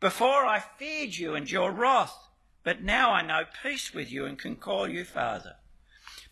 Before 0.00 0.46
I 0.46 0.60
feared 0.78 1.14
you 1.14 1.34
and 1.34 1.50
your 1.50 1.70
wrath, 1.70 2.16
but 2.64 2.82
now 2.82 3.12
I 3.12 3.22
know 3.22 3.44
peace 3.62 3.94
with 3.94 4.10
you 4.10 4.24
and 4.24 4.38
can 4.38 4.56
call 4.56 4.88
you 4.88 5.04
Father. 5.04 5.56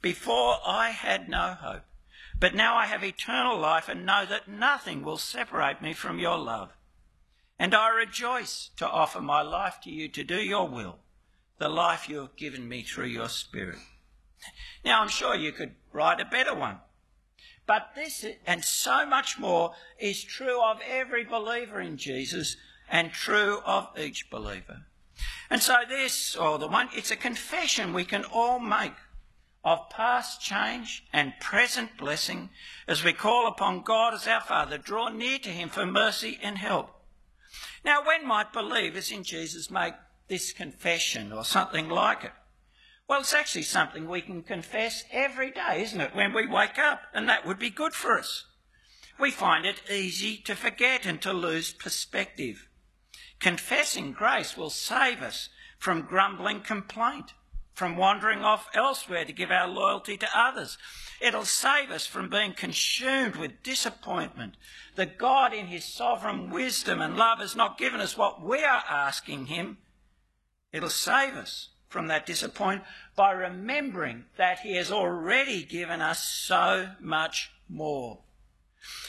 Before 0.00 0.56
I 0.66 0.90
had 0.90 1.28
no 1.28 1.54
hope, 1.60 1.84
but 2.38 2.54
now 2.54 2.76
I 2.76 2.86
have 2.86 3.04
eternal 3.04 3.58
life 3.58 3.88
and 3.88 4.04
know 4.04 4.26
that 4.26 4.48
nothing 4.48 5.02
will 5.02 5.18
separate 5.18 5.80
me 5.80 5.92
from 5.92 6.18
your 6.18 6.38
love. 6.38 6.72
And 7.58 7.74
I 7.74 7.88
rejoice 7.90 8.70
to 8.76 8.88
offer 8.88 9.20
my 9.20 9.42
life 9.42 9.78
to 9.84 9.90
you 9.90 10.08
to 10.08 10.24
do 10.24 10.36
your 10.36 10.68
will, 10.68 10.98
the 11.58 11.68
life 11.68 12.08
you 12.08 12.18
have 12.18 12.36
given 12.36 12.68
me 12.68 12.82
through 12.82 13.06
your 13.06 13.28
Spirit. 13.28 13.78
Now, 14.84 15.00
I'm 15.00 15.08
sure 15.08 15.34
you 15.34 15.52
could 15.52 15.74
write 15.92 16.20
a 16.20 16.24
better 16.24 16.54
one. 16.54 16.80
But 17.66 17.92
this 17.94 18.24
and 18.46 18.64
so 18.64 19.06
much 19.06 19.38
more 19.38 19.72
is 19.98 20.22
true 20.22 20.62
of 20.62 20.80
every 20.88 21.24
believer 21.24 21.80
in 21.80 21.96
Jesus 21.96 22.56
and 22.90 23.12
true 23.12 23.60
of 23.64 23.88
each 23.98 24.28
believer. 24.30 24.82
And 25.48 25.62
so 25.62 25.76
this, 25.88 26.36
or 26.36 26.58
the 26.58 26.68
one, 26.68 26.88
it's 26.92 27.10
a 27.10 27.16
confession 27.16 27.92
we 27.92 28.04
can 28.04 28.24
all 28.24 28.58
make 28.58 28.94
of 29.64 29.88
past 29.88 30.42
change 30.42 31.04
and 31.12 31.32
present 31.40 31.96
blessing 31.96 32.50
as 32.86 33.02
we 33.02 33.12
call 33.12 33.46
upon 33.46 33.82
God 33.82 34.12
as 34.12 34.26
our 34.26 34.42
Father, 34.42 34.76
draw 34.76 35.08
near 35.08 35.38
to 35.38 35.48
Him 35.48 35.70
for 35.70 35.86
mercy 35.86 36.38
and 36.42 36.58
help. 36.58 36.90
Now, 37.84 38.04
when 38.04 38.26
might 38.26 38.52
believers 38.52 39.10
in 39.10 39.24
Jesus 39.24 39.70
make 39.70 39.94
this 40.28 40.52
confession 40.52 41.32
or 41.32 41.44
something 41.44 41.88
like 41.88 42.24
it? 42.24 42.32
Well, 43.06 43.20
it's 43.20 43.34
actually 43.34 43.62
something 43.62 44.08
we 44.08 44.22
can 44.22 44.42
confess 44.42 45.04
every 45.12 45.50
day, 45.50 45.82
isn't 45.82 46.00
it, 46.00 46.14
when 46.14 46.32
we 46.32 46.46
wake 46.46 46.78
up, 46.78 47.02
and 47.12 47.28
that 47.28 47.46
would 47.46 47.58
be 47.58 47.70
good 47.70 47.92
for 47.92 48.18
us. 48.18 48.46
We 49.18 49.30
find 49.30 49.66
it 49.66 49.82
easy 49.90 50.38
to 50.38 50.56
forget 50.56 51.04
and 51.04 51.20
to 51.22 51.32
lose 51.32 51.72
perspective. 51.72 52.68
Confessing 53.40 54.12
grace 54.12 54.56
will 54.56 54.70
save 54.70 55.20
us 55.20 55.50
from 55.78 56.02
grumbling 56.02 56.62
complaint, 56.62 57.34
from 57.74 57.96
wandering 57.96 58.42
off 58.42 58.68
elsewhere 58.74 59.26
to 59.26 59.32
give 59.32 59.50
our 59.50 59.68
loyalty 59.68 60.16
to 60.16 60.28
others. 60.34 60.78
It'll 61.20 61.44
save 61.44 61.90
us 61.90 62.06
from 62.06 62.30
being 62.30 62.54
consumed 62.54 63.36
with 63.36 63.62
disappointment 63.62 64.56
that 64.96 65.18
God, 65.18 65.52
in 65.52 65.66
His 65.66 65.84
sovereign 65.84 66.48
wisdom 66.50 67.02
and 67.02 67.16
love, 67.16 67.38
has 67.40 67.54
not 67.54 67.76
given 67.76 68.00
us 68.00 68.16
what 68.16 68.42
we 68.42 68.64
are 68.64 68.82
asking 68.88 69.46
Him. 69.46 69.78
It'll 70.72 70.88
save 70.88 71.34
us 71.34 71.68
from 71.94 72.08
that 72.08 72.26
disappointment 72.26 72.82
by 73.14 73.30
remembering 73.30 74.24
that 74.36 74.58
He 74.58 74.74
has 74.74 74.90
already 74.90 75.62
given 75.62 76.02
us 76.02 76.24
so 76.24 76.90
much 77.00 77.52
more. 77.68 78.18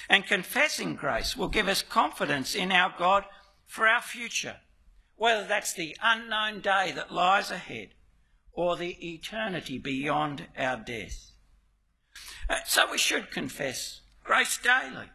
And 0.08 0.24
confessing 0.28 0.94
grace 0.96 1.36
will 1.36 1.48
give 1.48 1.68
us 1.68 1.82
confidence 1.82 2.54
in 2.54 2.72
our 2.72 2.94
God 2.96 3.26
for 3.66 3.88
our 3.88 4.04
future, 4.04 4.58
whether 5.16 5.48
that's 5.48 5.74
the 5.74 5.98
unknown 6.00 6.62
day 6.62 6.94
that 6.96 7.12
lies 7.12 7.50
ahead 7.50 7.90
or 8.54 8.76
the 8.76 8.96
eternity 9.04 9.80
beyond 9.80 10.46
our 10.56 10.78
death. 10.78 11.32
Uh, 12.48 12.58
so 12.68 12.92
we 12.92 13.00
should 13.00 13.32
confess 13.32 14.02
grace 14.24 14.60
daily. 14.60 15.10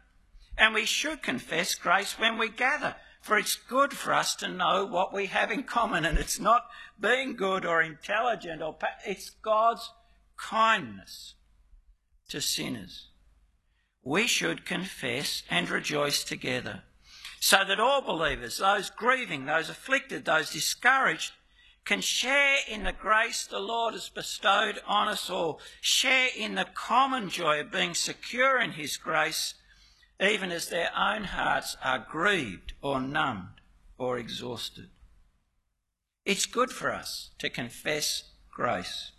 And 0.59 0.75
we 0.75 0.87
should 0.87 1.23
confess 1.23 1.77
grace 1.77 2.19
when 2.19 2.37
we 2.37 2.49
gather 2.49 2.97
for 3.21 3.37
it's 3.37 3.55
good 3.55 3.93
for 3.93 4.15
us 4.15 4.35
to 4.37 4.49
know 4.49 4.85
what 4.87 5.13
we 5.13 5.27
have 5.27 5.51
in 5.51 5.63
common, 5.65 6.05
and 6.05 6.19
it's 6.19 6.41
not 6.41 6.67
being 6.99 7.37
good 7.37 7.65
or 7.67 7.83
intelligent, 7.83 8.63
or 8.63 8.77
it's 9.07 9.31
God's 9.31 9.91
kindness 10.37 11.35
to 12.29 12.41
sinners. 12.41 13.09
We 14.03 14.27
should 14.27 14.65
confess 14.65 15.43
and 15.51 15.69
rejoice 15.69 16.25
together, 16.25 16.83
so 17.39 17.63
that 17.67 17.79
all 17.79 18.01
believers, 18.01 18.59
those 18.59 18.89
grieving, 18.89 19.45
those 19.45 19.69
afflicted, 19.69 20.25
those 20.25 20.51
discouraged, 20.51 21.33
can 21.85 22.01
share 22.01 22.59
in 22.69 22.85
the 22.85 22.93
grace 22.93 23.47
the 23.47 23.59
Lord 23.59 23.95
has 23.95 24.09
bestowed 24.09 24.81
on 24.87 25.09
us 25.09 25.29
all, 25.29 25.61
share 25.81 26.29
in 26.37 26.55
the 26.55 26.67
common 26.73 27.29
joy 27.29 27.61
of 27.61 27.73
being 27.73 27.95
secure 27.95 28.59
in 28.59 28.73
His 28.73 28.97
grace 28.97 29.55
even 30.21 30.53
as 30.53 30.69
their 30.69 30.91
own 30.97 31.25
hearts 31.25 31.77
are 31.83 31.99
grieved 31.99 32.75
or 32.83 33.01
numbed 33.01 33.61
or 33.99 34.19
exhausted. 34.19 34.91
It's 36.25 36.47
good 36.47 36.71
for 36.71 36.93
us 36.93 37.31
to 37.39 37.49
confess 37.49 38.25
grace. 38.53 39.13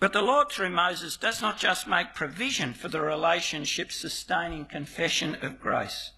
But 0.00 0.12
the 0.12 0.22
Lord, 0.22 0.50
through 0.50 0.70
Moses, 0.70 1.16
does 1.16 1.42
not 1.42 1.58
just 1.58 1.88
make 1.88 2.14
provision 2.14 2.72
for 2.72 2.88
the 2.88 3.00
relationship 3.00 3.90
sustaining 3.90 4.64
confession 4.64 5.36
of 5.42 5.60
grace. 5.60 6.12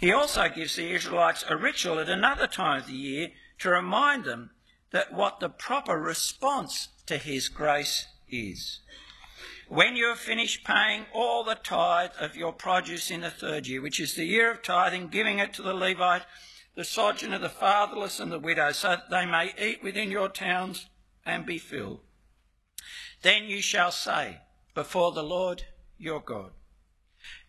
He 0.00 0.12
also 0.12 0.48
gives 0.48 0.76
the 0.76 0.92
Israelites 0.92 1.44
a 1.48 1.56
ritual 1.56 1.98
at 1.98 2.08
another 2.08 2.46
time 2.46 2.80
of 2.80 2.86
the 2.86 2.92
year 2.92 3.30
to 3.58 3.70
remind 3.70 4.24
them 4.24 4.50
that 4.90 5.12
what 5.12 5.40
the 5.40 5.48
proper 5.48 5.98
response 5.98 6.88
to 7.06 7.18
his 7.18 7.48
grace 7.48 8.06
is. 8.28 8.80
When 9.68 9.96
you 9.96 10.08
have 10.08 10.18
finished 10.18 10.64
paying 10.64 11.04
all 11.12 11.44
the 11.44 11.54
tithe 11.54 12.12
of 12.18 12.34
your 12.34 12.54
produce 12.54 13.10
in 13.10 13.20
the 13.20 13.30
third 13.30 13.66
year, 13.66 13.82
which 13.82 14.00
is 14.00 14.14
the 14.14 14.24
year 14.24 14.50
of 14.50 14.62
tithing, 14.62 15.08
giving 15.08 15.40
it 15.40 15.52
to 15.54 15.62
the 15.62 15.74
Levite, 15.74 16.22
the 16.74 16.84
sojourner, 16.84 17.38
the 17.38 17.50
fatherless, 17.50 18.18
and 18.18 18.32
the 18.32 18.38
widow, 18.38 18.72
so 18.72 18.88
that 18.88 19.10
they 19.10 19.26
may 19.26 19.52
eat 19.60 19.82
within 19.82 20.10
your 20.10 20.30
towns 20.30 20.88
and 21.26 21.44
be 21.44 21.58
filled. 21.58 22.00
Then 23.20 23.44
you 23.44 23.60
shall 23.60 23.90
say 23.90 24.38
before 24.74 25.12
the 25.12 25.22
Lord 25.22 25.64
your 25.98 26.20
God. 26.20 26.52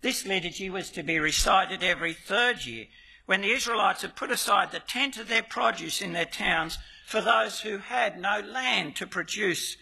This 0.02 0.26
liturgy 0.26 0.70
was 0.70 0.90
to 0.92 1.04
be 1.04 1.20
recited 1.20 1.84
every 1.84 2.14
third 2.14 2.66
year 2.66 2.88
when 3.28 3.42
the 3.42 3.52
Israelites 3.52 4.02
had 4.02 4.18
put 4.18 4.32
aside 4.32 4.72
the 4.72 4.80
tenth 4.80 5.18
of 5.18 5.30
their 5.30 5.44
produce 5.44 6.02
in 6.02 6.12
their 6.12 6.26
towns 6.26 6.80
for 7.06 7.22
those 7.22 7.62
who 7.62 7.78
had 7.78 8.20
no 8.20 8.42
land 8.42 8.98
to 8.98 9.08
produce 9.08 9.78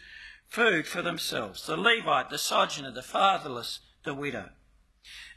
food 0.48 0.88
for 0.88 1.02
themselves 1.02 1.66
the 1.66 1.78
Levite, 1.78 2.30
the 2.30 2.38
sojourner, 2.38 2.92
the 2.92 3.02
fatherless, 3.02 3.80
the 4.04 4.14
widow. 4.14 4.50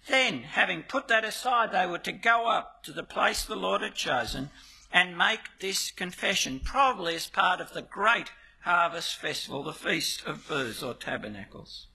Then, 0.09 0.43
having 0.43 0.83
put 0.83 1.09
that 1.09 1.25
aside, 1.25 1.73
they 1.73 1.87
were 1.87 1.99
to 1.99 2.13
go 2.13 2.49
up 2.49 2.83
to 2.85 2.93
the 2.93 3.03
place 3.03 3.45
the 3.45 3.57
Lord 3.57 3.83
had 3.83 3.95
chosen 3.95 4.51
and 4.93 5.17
make 5.17 5.41
this 5.61 5.91
confession, 5.91 6.61
probably 6.61 7.15
as 7.15 7.29
part 7.29 7.61
of 7.61 7.73
the 7.73 7.83
great 7.83 8.33
harvest 8.63 9.17
festival, 9.17 9.63
the 9.63 9.73
Feast 9.73 10.25
of 10.27 10.49
Booths 10.49 10.83
or 10.83 10.95
Tabernacles. 10.95 11.87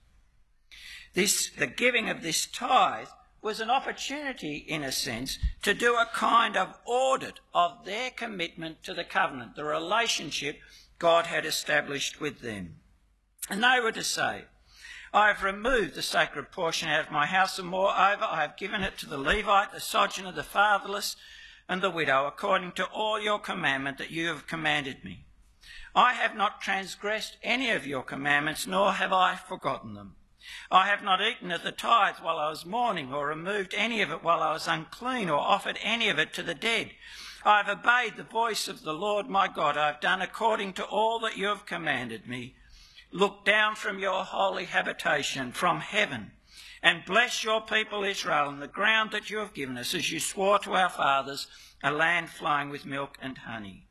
This, 1.14 1.50
the 1.50 1.66
giving 1.66 2.08
of 2.08 2.22
this 2.22 2.46
tithe 2.46 3.08
was 3.42 3.60
an 3.60 3.70
opportunity, 3.70 4.56
in 4.56 4.82
a 4.82 4.92
sense, 4.92 5.38
to 5.62 5.74
do 5.74 5.94
a 5.94 6.10
kind 6.12 6.56
of 6.56 6.74
audit 6.84 7.40
of 7.54 7.84
their 7.84 8.10
commitment 8.10 8.82
to 8.82 8.94
the 8.94 9.04
covenant, 9.04 9.56
the 9.56 9.64
relationship 9.64 10.58
God 10.98 11.26
had 11.26 11.46
established 11.46 12.20
with 12.20 12.40
them. 12.40 12.76
And 13.48 13.62
they 13.62 13.78
were 13.80 13.92
to 13.92 14.02
say, 14.04 14.44
I 15.14 15.28
have 15.28 15.42
removed 15.42 15.94
the 15.94 16.02
sacred 16.02 16.50
portion 16.50 16.88
out 16.88 17.06
of 17.06 17.12
my 17.12 17.26
house, 17.26 17.58
and 17.58 17.68
moreover, 17.68 18.24
I 18.24 18.42
have 18.42 18.56
given 18.56 18.82
it 18.82 18.98
to 18.98 19.06
the 19.06 19.16
Levite, 19.16 19.72
the 19.72 19.80
sojourner, 19.80 20.32
the 20.32 20.42
fatherless, 20.42 21.16
and 21.68 21.80
the 21.80 21.90
widow, 21.90 22.26
according 22.26 22.72
to 22.72 22.84
all 22.86 23.20
your 23.20 23.38
commandment 23.38 23.98
that 23.98 24.10
you 24.10 24.28
have 24.28 24.46
commanded 24.46 25.04
me. 25.04 25.24
I 25.94 26.12
have 26.12 26.36
not 26.36 26.60
transgressed 26.60 27.38
any 27.42 27.70
of 27.70 27.86
your 27.86 28.02
commandments, 28.02 28.66
nor 28.66 28.92
have 28.92 29.12
I 29.12 29.36
forgotten 29.36 29.94
them. 29.94 30.16
I 30.70 30.86
have 30.86 31.02
not 31.02 31.22
eaten 31.22 31.50
of 31.50 31.62
the 31.62 31.72
tithe 31.72 32.16
while 32.16 32.38
I 32.38 32.50
was 32.50 32.66
mourning, 32.66 33.12
or 33.12 33.28
removed 33.28 33.74
any 33.74 34.02
of 34.02 34.10
it 34.10 34.22
while 34.22 34.42
I 34.42 34.52
was 34.52 34.68
unclean, 34.68 35.30
or 35.30 35.38
offered 35.38 35.78
any 35.82 36.08
of 36.08 36.18
it 36.18 36.32
to 36.34 36.42
the 36.42 36.54
dead. 36.54 36.90
I 37.44 37.62
have 37.62 37.78
obeyed 37.78 38.16
the 38.16 38.22
voice 38.24 38.68
of 38.68 38.82
the 38.82 38.92
Lord 38.92 39.28
my 39.28 39.48
God. 39.48 39.76
I 39.76 39.86
have 39.86 40.00
done 40.00 40.20
according 40.20 40.74
to 40.74 40.84
all 40.84 41.18
that 41.20 41.36
you 41.36 41.46
have 41.46 41.64
commanded 41.64 42.26
me. 42.28 42.56
Look 43.16 43.46
down 43.46 43.76
from 43.76 43.98
your 43.98 44.24
holy 44.24 44.66
habitation, 44.66 45.50
from 45.50 45.80
heaven, 45.80 46.32
and 46.82 47.02
bless 47.06 47.42
your 47.42 47.62
people 47.62 48.04
Israel 48.04 48.50
and 48.50 48.60
the 48.60 48.68
ground 48.68 49.10
that 49.12 49.30
you 49.30 49.38
have 49.38 49.54
given 49.54 49.78
us, 49.78 49.94
as 49.94 50.12
you 50.12 50.20
swore 50.20 50.58
to 50.58 50.74
our 50.74 50.90
fathers, 50.90 51.46
a 51.82 51.90
land 51.90 52.28
flowing 52.28 52.68
with 52.68 52.84
milk 52.84 53.16
and 53.22 53.38
honey. 53.38 53.88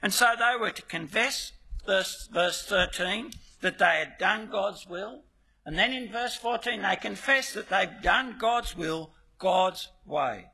And 0.00 0.14
so 0.14 0.32
they 0.38 0.58
were 0.58 0.70
to 0.70 0.80
confess, 0.80 1.52
verse, 1.84 2.26
verse 2.32 2.64
13, 2.64 3.32
that 3.60 3.78
they 3.78 3.96
had 3.98 4.16
done 4.16 4.48
God's 4.50 4.88
will. 4.88 5.24
And 5.66 5.78
then 5.78 5.92
in 5.92 6.10
verse 6.10 6.34
14, 6.34 6.80
they 6.80 6.96
confess 6.96 7.52
that 7.52 7.68
they've 7.68 8.00
done 8.02 8.36
God's 8.38 8.74
will 8.74 9.12
God's 9.38 9.90
way. 10.06 10.46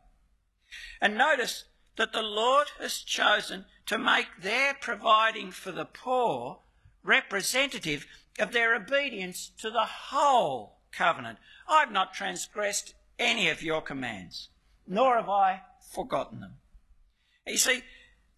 And 1.00 1.16
notice 1.16 1.62
that 1.94 2.12
the 2.12 2.22
Lord 2.22 2.66
has 2.80 3.02
chosen 3.02 3.66
to 3.86 3.98
make 3.98 4.42
their 4.42 4.74
providing 4.74 5.52
for 5.52 5.70
the 5.70 5.84
poor 5.84 6.62
representative 7.02 8.06
of 8.38 8.52
their 8.52 8.74
obedience 8.74 9.50
to 9.58 9.70
the 9.70 9.84
whole 9.84 10.78
covenant. 10.92 11.38
I've 11.68 11.92
not 11.92 12.14
transgressed 12.14 12.94
any 13.18 13.48
of 13.48 13.62
your 13.62 13.80
commands, 13.80 14.48
nor 14.86 15.16
have 15.16 15.28
I 15.28 15.62
forgotten 15.92 16.40
them. 16.40 16.54
You 17.46 17.58
see, 17.58 17.82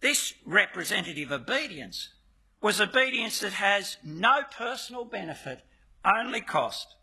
this 0.01 0.33
representative 0.45 1.31
obedience 1.31 2.09
was 2.61 2.79
obedience 2.79 3.39
that 3.39 3.53
has 3.53 3.97
no 4.03 4.41
personal 4.55 5.05
benefit, 5.05 5.61
only 6.05 6.41
cost. 6.41 6.95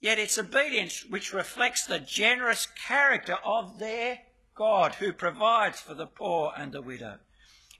Yet 0.00 0.18
it's 0.18 0.38
obedience 0.38 1.04
which 1.04 1.32
reflects 1.32 1.86
the 1.86 2.00
generous 2.00 2.66
character 2.86 3.36
of 3.44 3.78
their 3.78 4.18
God 4.54 4.96
who 4.96 5.12
provides 5.12 5.80
for 5.80 5.94
the 5.94 6.06
poor 6.06 6.52
and 6.56 6.72
the 6.72 6.82
widow. 6.82 7.18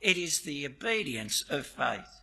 It 0.01 0.17
is 0.17 0.41
the 0.41 0.67
obedience 0.67 1.45
of 1.49 1.67
faith. 1.67 2.22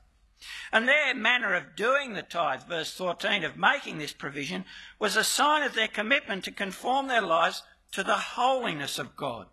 And 0.71 0.88
their 0.88 1.13
manner 1.13 1.54
of 1.54 1.75
doing 1.75 2.13
the 2.13 2.21
tithe, 2.21 2.63
verse 2.63 2.91
14, 2.91 3.43
of 3.43 3.58
making 3.58 3.97
this 3.97 4.13
provision, 4.13 4.65
was 4.97 5.15
a 5.15 5.23
sign 5.23 5.63
of 5.63 5.73
their 5.73 5.88
commitment 5.88 6.43
to 6.45 6.52
conform 6.52 7.08
their 7.08 7.21
lives 7.21 7.63
to 7.91 8.04
the 8.04 8.17
holiness 8.17 8.99
of 8.99 9.15
God 9.15 9.47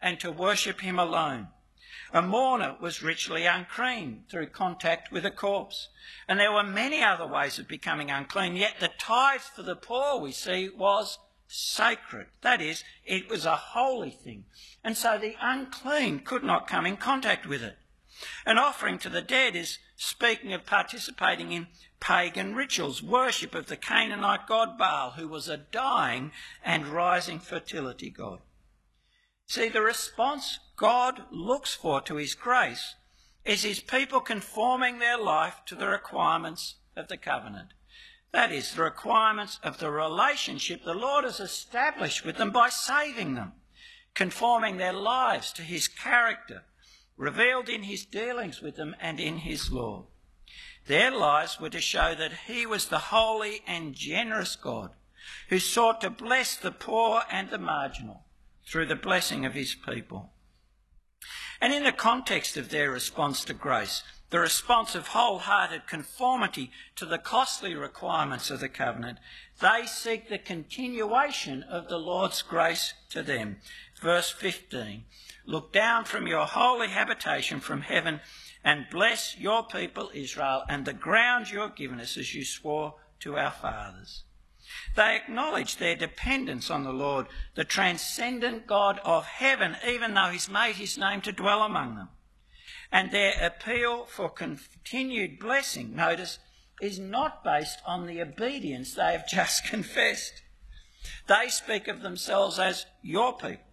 and 0.00 0.18
to 0.20 0.32
worship 0.32 0.80
Him 0.80 0.98
alone. 0.98 1.48
A 2.12 2.22
mourner 2.22 2.76
was 2.80 3.02
ritually 3.02 3.46
unclean 3.46 4.24
through 4.28 4.48
contact 4.48 5.12
with 5.12 5.24
a 5.24 5.30
corpse. 5.30 5.88
And 6.26 6.40
there 6.40 6.52
were 6.52 6.64
many 6.64 7.02
other 7.02 7.26
ways 7.26 7.58
of 7.58 7.68
becoming 7.68 8.10
unclean, 8.10 8.56
yet 8.56 8.80
the 8.80 8.90
tithe 8.98 9.42
for 9.42 9.62
the 9.62 9.76
poor, 9.76 10.18
we 10.18 10.32
see, 10.32 10.68
was 10.68 11.18
sacred. 11.46 12.26
That 12.42 12.60
is, 12.60 12.82
it 13.04 13.28
was 13.28 13.44
a 13.44 13.56
holy 13.56 14.10
thing. 14.10 14.44
And 14.82 14.96
so 14.96 15.18
the 15.18 15.36
unclean 15.40 16.20
could 16.20 16.42
not 16.42 16.66
come 16.66 16.86
in 16.86 16.96
contact 16.96 17.46
with 17.46 17.62
it. 17.62 17.76
An 18.44 18.58
offering 18.58 18.98
to 18.98 19.08
the 19.08 19.22
dead 19.22 19.54
is 19.54 19.78
speaking 20.02 20.54
of 20.54 20.64
participating 20.64 21.52
in 21.52 21.66
pagan 22.00 22.54
rituals, 22.54 23.02
worship 23.02 23.54
of 23.54 23.66
the 23.66 23.76
Canaanite 23.76 24.46
god 24.46 24.78
Baal, 24.78 25.10
who 25.10 25.28
was 25.28 25.46
a 25.46 25.58
dying 25.58 26.32
and 26.64 26.86
rising 26.86 27.38
fertility 27.38 28.08
god. 28.08 28.38
See, 29.46 29.68
the 29.68 29.82
response 29.82 30.58
God 30.74 31.24
looks 31.30 31.74
for 31.74 32.00
to 32.00 32.16
his 32.16 32.34
grace 32.34 32.94
is 33.44 33.62
his 33.62 33.80
people 33.80 34.20
conforming 34.20 35.00
their 35.00 35.18
life 35.18 35.60
to 35.66 35.74
the 35.74 35.88
requirements 35.88 36.76
of 36.96 37.08
the 37.08 37.18
covenant. 37.18 37.74
That 38.32 38.52
is, 38.52 38.74
the 38.74 38.82
requirements 38.82 39.60
of 39.62 39.80
the 39.80 39.90
relationship 39.90 40.82
the 40.82 40.94
Lord 40.94 41.24
has 41.24 41.40
established 41.40 42.24
with 42.24 42.38
them 42.38 42.52
by 42.52 42.70
saving 42.70 43.34
them, 43.34 43.52
conforming 44.14 44.78
their 44.78 44.94
lives 44.94 45.52
to 45.52 45.62
his 45.62 45.88
character, 45.88 46.64
revealed 47.20 47.68
in 47.68 47.82
his 47.82 48.06
dealings 48.06 48.62
with 48.62 48.76
them 48.76 48.96
and 48.98 49.20
in 49.20 49.36
his 49.36 49.70
law. 49.70 50.06
Their 50.86 51.10
lives 51.10 51.60
were 51.60 51.68
to 51.68 51.80
show 51.80 52.14
that 52.14 52.32
he 52.46 52.64
was 52.64 52.88
the 52.88 53.10
holy 53.12 53.60
and 53.66 53.94
generous 53.94 54.56
God 54.56 54.92
who 55.50 55.58
sought 55.58 56.00
to 56.00 56.08
bless 56.08 56.56
the 56.56 56.70
poor 56.70 57.22
and 57.30 57.50
the 57.50 57.58
marginal 57.58 58.24
through 58.66 58.86
the 58.86 58.96
blessing 58.96 59.44
of 59.44 59.52
his 59.52 59.74
people. 59.74 60.32
And 61.60 61.74
in 61.74 61.84
the 61.84 61.92
context 61.92 62.56
of 62.56 62.70
their 62.70 62.90
response 62.90 63.44
to 63.44 63.52
grace, 63.52 64.02
the 64.30 64.40
response 64.40 64.94
of 64.94 65.08
wholehearted 65.08 65.86
conformity 65.86 66.70
to 66.96 67.04
the 67.04 67.18
costly 67.18 67.74
requirements 67.74 68.50
of 68.50 68.60
the 68.60 68.68
covenant, 68.70 69.18
they 69.60 69.86
seek 69.86 70.28
the 70.28 70.38
continuation 70.38 71.62
of 71.62 71.88
the 71.88 71.98
Lord's 71.98 72.42
grace 72.42 72.94
to 73.10 73.22
them. 73.22 73.58
Verse 74.00 74.30
15 74.30 75.04
Look 75.46 75.72
down 75.72 76.04
from 76.04 76.26
your 76.26 76.46
holy 76.46 76.88
habitation 76.88 77.60
from 77.60 77.82
heaven 77.82 78.20
and 78.62 78.86
bless 78.90 79.36
your 79.38 79.64
people 79.64 80.10
Israel 80.14 80.64
and 80.68 80.84
the 80.84 80.92
ground 80.92 81.50
you 81.50 81.60
have 81.60 81.76
given 81.76 82.00
us 82.00 82.16
as 82.16 82.34
you 82.34 82.44
swore 82.44 82.94
to 83.20 83.36
our 83.36 83.50
fathers. 83.50 84.24
They 84.94 85.16
acknowledge 85.16 85.76
their 85.76 85.96
dependence 85.96 86.70
on 86.70 86.84
the 86.84 86.92
Lord, 86.92 87.26
the 87.54 87.64
transcendent 87.64 88.66
God 88.66 89.00
of 89.04 89.26
heaven, 89.26 89.76
even 89.86 90.14
though 90.14 90.30
He's 90.30 90.48
made 90.48 90.76
His 90.76 90.96
name 90.96 91.20
to 91.22 91.32
dwell 91.32 91.62
among 91.62 91.96
them. 91.96 92.08
And 92.92 93.10
their 93.10 93.32
appeal 93.40 94.04
for 94.04 94.28
continued 94.28 95.38
blessing, 95.38 95.94
notice, 95.94 96.38
is 96.80 96.98
not 96.98 97.44
based 97.44 97.78
on 97.86 98.06
the 98.06 98.20
obedience 98.20 98.94
they 98.94 99.12
have 99.12 99.28
just 99.28 99.64
confessed. 99.64 100.42
They 101.26 101.48
speak 101.48 101.88
of 101.88 102.02
themselves 102.02 102.58
as 102.58 102.86
your 103.02 103.36
people, 103.36 103.64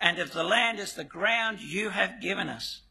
and 0.00 0.18
of 0.18 0.32
the 0.32 0.44
land 0.44 0.78
as 0.78 0.94
the 0.94 1.04
ground 1.04 1.60
you 1.60 1.90
have 1.90 2.20
given 2.20 2.48
us. 2.48 2.82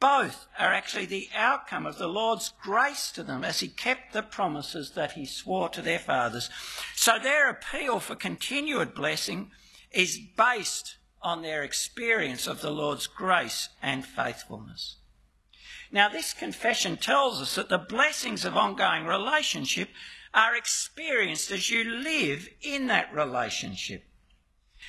Both 0.00 0.46
are 0.58 0.72
actually 0.72 1.06
the 1.06 1.28
outcome 1.34 1.86
of 1.86 1.98
the 1.98 2.08
Lord's 2.08 2.52
grace 2.60 3.10
to 3.12 3.22
them 3.22 3.42
as 3.42 3.60
He 3.60 3.68
kept 3.68 4.12
the 4.12 4.22
promises 4.22 4.90
that 4.92 5.12
He 5.12 5.24
swore 5.24 5.68
to 5.70 5.82
their 5.82 5.98
fathers. 5.98 6.50
So 6.94 7.18
their 7.18 7.48
appeal 7.48 8.00
for 8.00 8.14
continued 8.14 8.94
blessing 8.94 9.50
is 9.90 10.18
based 10.36 10.98
on 11.22 11.42
their 11.42 11.62
experience 11.62 12.46
of 12.46 12.60
the 12.60 12.70
Lord's 12.70 13.06
grace 13.06 13.70
and 13.80 14.04
faithfulness. 14.04 14.96
Now, 15.94 16.08
this 16.08 16.34
confession 16.34 16.96
tells 16.96 17.40
us 17.40 17.54
that 17.54 17.68
the 17.68 17.78
blessings 17.78 18.44
of 18.44 18.56
ongoing 18.56 19.06
relationship 19.06 19.90
are 20.34 20.56
experienced 20.56 21.52
as 21.52 21.70
you 21.70 21.84
live 21.84 22.48
in 22.60 22.88
that 22.88 23.14
relationship. 23.14 24.02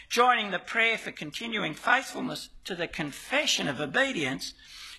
Joining 0.10 0.50
the 0.50 0.58
prayer 0.58 0.98
for 0.98 1.12
continuing 1.12 1.76
faithfulness 1.76 2.50
to 2.63 2.74
the 2.74 2.88
confession 2.88 3.68
of 3.68 3.80
obedience 3.80 4.56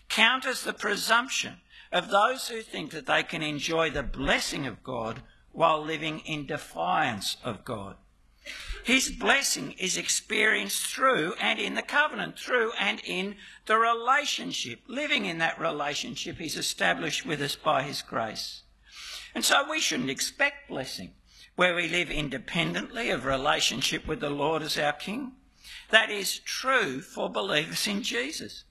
counters 0.09 0.63
the 0.63 0.73
presumption 0.73 1.55
of 1.91 2.09
those 2.09 2.47
who 2.47 2.63
think 2.63 2.93
that 2.93 3.07
they 3.07 3.25
can 3.25 3.43
enjoy 3.43 3.91
the 3.91 4.05
blessing 4.05 4.65
of 4.65 4.85
God 4.85 5.23
while 5.51 5.83
living 5.83 6.21
in 6.21 6.47
defiance 6.47 7.37
of 7.43 7.65
God. 7.65 7.97
His 8.85 9.11
blessing 9.11 9.73
is 9.79 9.97
experienced 9.97 10.87
through 10.87 11.35
and 11.41 11.59
in 11.59 11.75
the 11.75 11.83
covenant, 11.83 12.39
through 12.39 12.73
and 12.79 13.01
in 13.05 13.37
the 13.67 13.79
relationship. 13.79 14.81
Living 14.87 15.27
in 15.27 15.39
that 15.39 15.59
relationship 15.59 16.41
is 16.41 16.57
established 16.57 17.27
with 17.27 17.41
us 17.41 17.57
by 17.57 17.83
His 17.83 18.03
grace. 18.03 18.63
And 19.35 19.45
so 19.45 19.69
we 19.69 19.81
shouldn't 19.81 20.11
expect 20.11 20.69
blessing 20.69 21.15
where 21.57 21.75
we 21.75 21.89
live 21.89 22.11
independently 22.11 23.11
of 23.11 23.25
relationship 23.25 24.07
with 24.07 24.21
the 24.21 24.31
Lord 24.31 24.63
as 24.63 24.79
our 24.79 24.93
King. 24.93 25.33
That 25.91 26.11
is 26.11 26.39
true 26.39 27.01
for 27.01 27.29
believers 27.29 27.87
in 27.87 28.03
Jesus. 28.03 28.65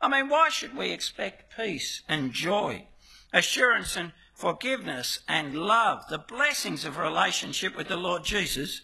I 0.00 0.08
mean, 0.08 0.28
why 0.28 0.48
should 0.48 0.76
we 0.76 0.92
expect 0.92 1.56
peace 1.56 2.02
and 2.08 2.32
joy, 2.32 2.86
assurance 3.32 3.96
and 3.96 4.12
forgiveness 4.32 5.18
and 5.28 5.54
love, 5.54 6.04
the 6.08 6.18
blessings 6.18 6.84
of 6.84 6.96
relationship 6.96 7.76
with 7.76 7.88
the 7.88 7.96
Lord 7.96 8.24
Jesus, 8.24 8.82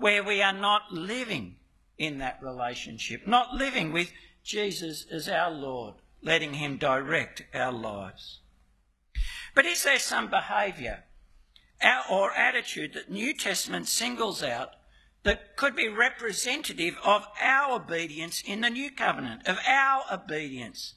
where 0.00 0.22
we 0.22 0.42
are 0.42 0.52
not 0.52 0.92
living 0.92 1.56
in 1.98 2.18
that 2.18 2.42
relationship, 2.42 3.26
not 3.26 3.54
living 3.54 3.92
with 3.92 4.10
Jesus 4.42 5.06
as 5.10 5.28
our 5.28 5.50
Lord, 5.50 5.94
letting 6.22 6.54
Him 6.54 6.76
direct 6.76 7.44
our 7.54 7.72
lives? 7.72 8.40
But 9.54 9.66
is 9.66 9.84
there 9.84 9.98
some 9.98 10.30
behaviour 10.30 11.04
or 12.10 12.32
attitude 12.32 12.94
that 12.94 13.10
New 13.10 13.34
Testament 13.34 13.88
singles 13.88 14.42
out 14.42 14.70
that 15.22 15.56
could 15.56 15.76
be 15.76 15.88
representative 15.88 16.96
of 17.04 17.26
our 17.40 17.76
obedience 17.76 18.42
in 18.46 18.62
the 18.62 18.70
new 18.70 18.90
covenant, 18.90 19.46
of 19.46 19.58
our 19.66 20.04
obedience, 20.10 20.94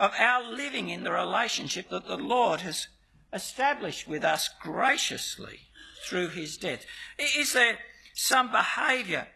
of 0.00 0.12
our 0.18 0.42
living 0.42 0.88
in 0.88 1.04
the 1.04 1.12
relationship 1.12 1.90
that 1.90 2.06
the 2.06 2.16
Lord 2.16 2.62
has 2.62 2.88
established 3.32 4.08
with 4.08 4.24
us 4.24 4.48
graciously 4.62 5.68
through 6.06 6.28
his 6.28 6.56
death. 6.56 6.86
Is 7.18 7.52
there 7.52 7.78
some 8.18 8.50
behaviour 8.50 9.28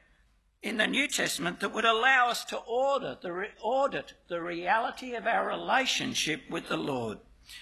in 0.61 0.77
the 0.77 0.87
New 0.89 1.07
Testament 1.07 1.61
that 1.61 1.73
would 1.73 1.85
allow 1.85 2.29
us 2.29 2.45
to 2.47 2.57
order 2.59 3.17
the 3.21 3.49
audit 3.61 4.15
the 4.29 4.41
reality 4.41 5.15
of 5.15 5.27
our 5.27 5.47
relationship 5.47 6.43
with 6.51 6.69
the 6.69 6.77
Lord? 6.77 7.19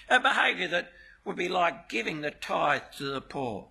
A 0.09 0.19
behaviour 0.19 0.67
that 0.69 0.91
would 1.23 1.35
be 1.35 1.47
like 1.47 1.89
giving 1.89 2.21
the 2.21 2.31
tithe 2.31 2.81
to 2.97 3.03
the 3.03 3.21
poor. 3.21 3.67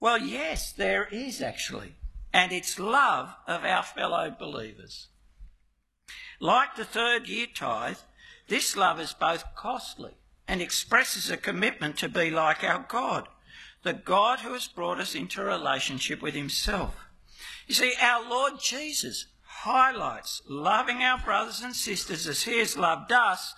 Well, 0.00 0.18
yes, 0.18 0.72
there 0.72 1.08
is 1.12 1.40
actually 1.40 1.94
and 2.32 2.50
its 2.52 2.78
love 2.78 3.34
of 3.46 3.64
our 3.64 3.84
fellow 3.84 4.34
believers. 4.36 5.06
Like 6.40 6.74
the 6.76 6.84
third 6.84 7.28
year 7.28 7.46
tithe, 7.54 7.98
this 8.48 8.76
love 8.76 9.00
is 9.00 9.12
both 9.12 9.44
costly 9.54 10.14
and 10.48 10.60
expresses 10.60 11.30
a 11.30 11.36
commitment 11.36 11.96
to 11.98 12.08
be 12.08 12.30
like 12.30 12.64
our 12.64 12.84
God, 12.88 13.28
the 13.86 13.94
God 13.94 14.40
who 14.40 14.52
has 14.52 14.68
brought 14.68 15.00
us 15.00 15.14
into 15.14 15.42
relationship 15.42 16.20
with 16.20 16.34
Himself. 16.34 16.94
You 17.66 17.74
see, 17.74 17.94
our 18.00 18.28
Lord 18.28 18.54
Jesus 18.60 19.26
highlights 19.42 20.42
loving 20.48 20.98
our 20.98 21.18
brothers 21.18 21.62
and 21.62 21.74
sisters 21.74 22.26
as 22.26 22.42
He 22.42 22.58
has 22.58 22.76
loved 22.76 23.12
us 23.12 23.54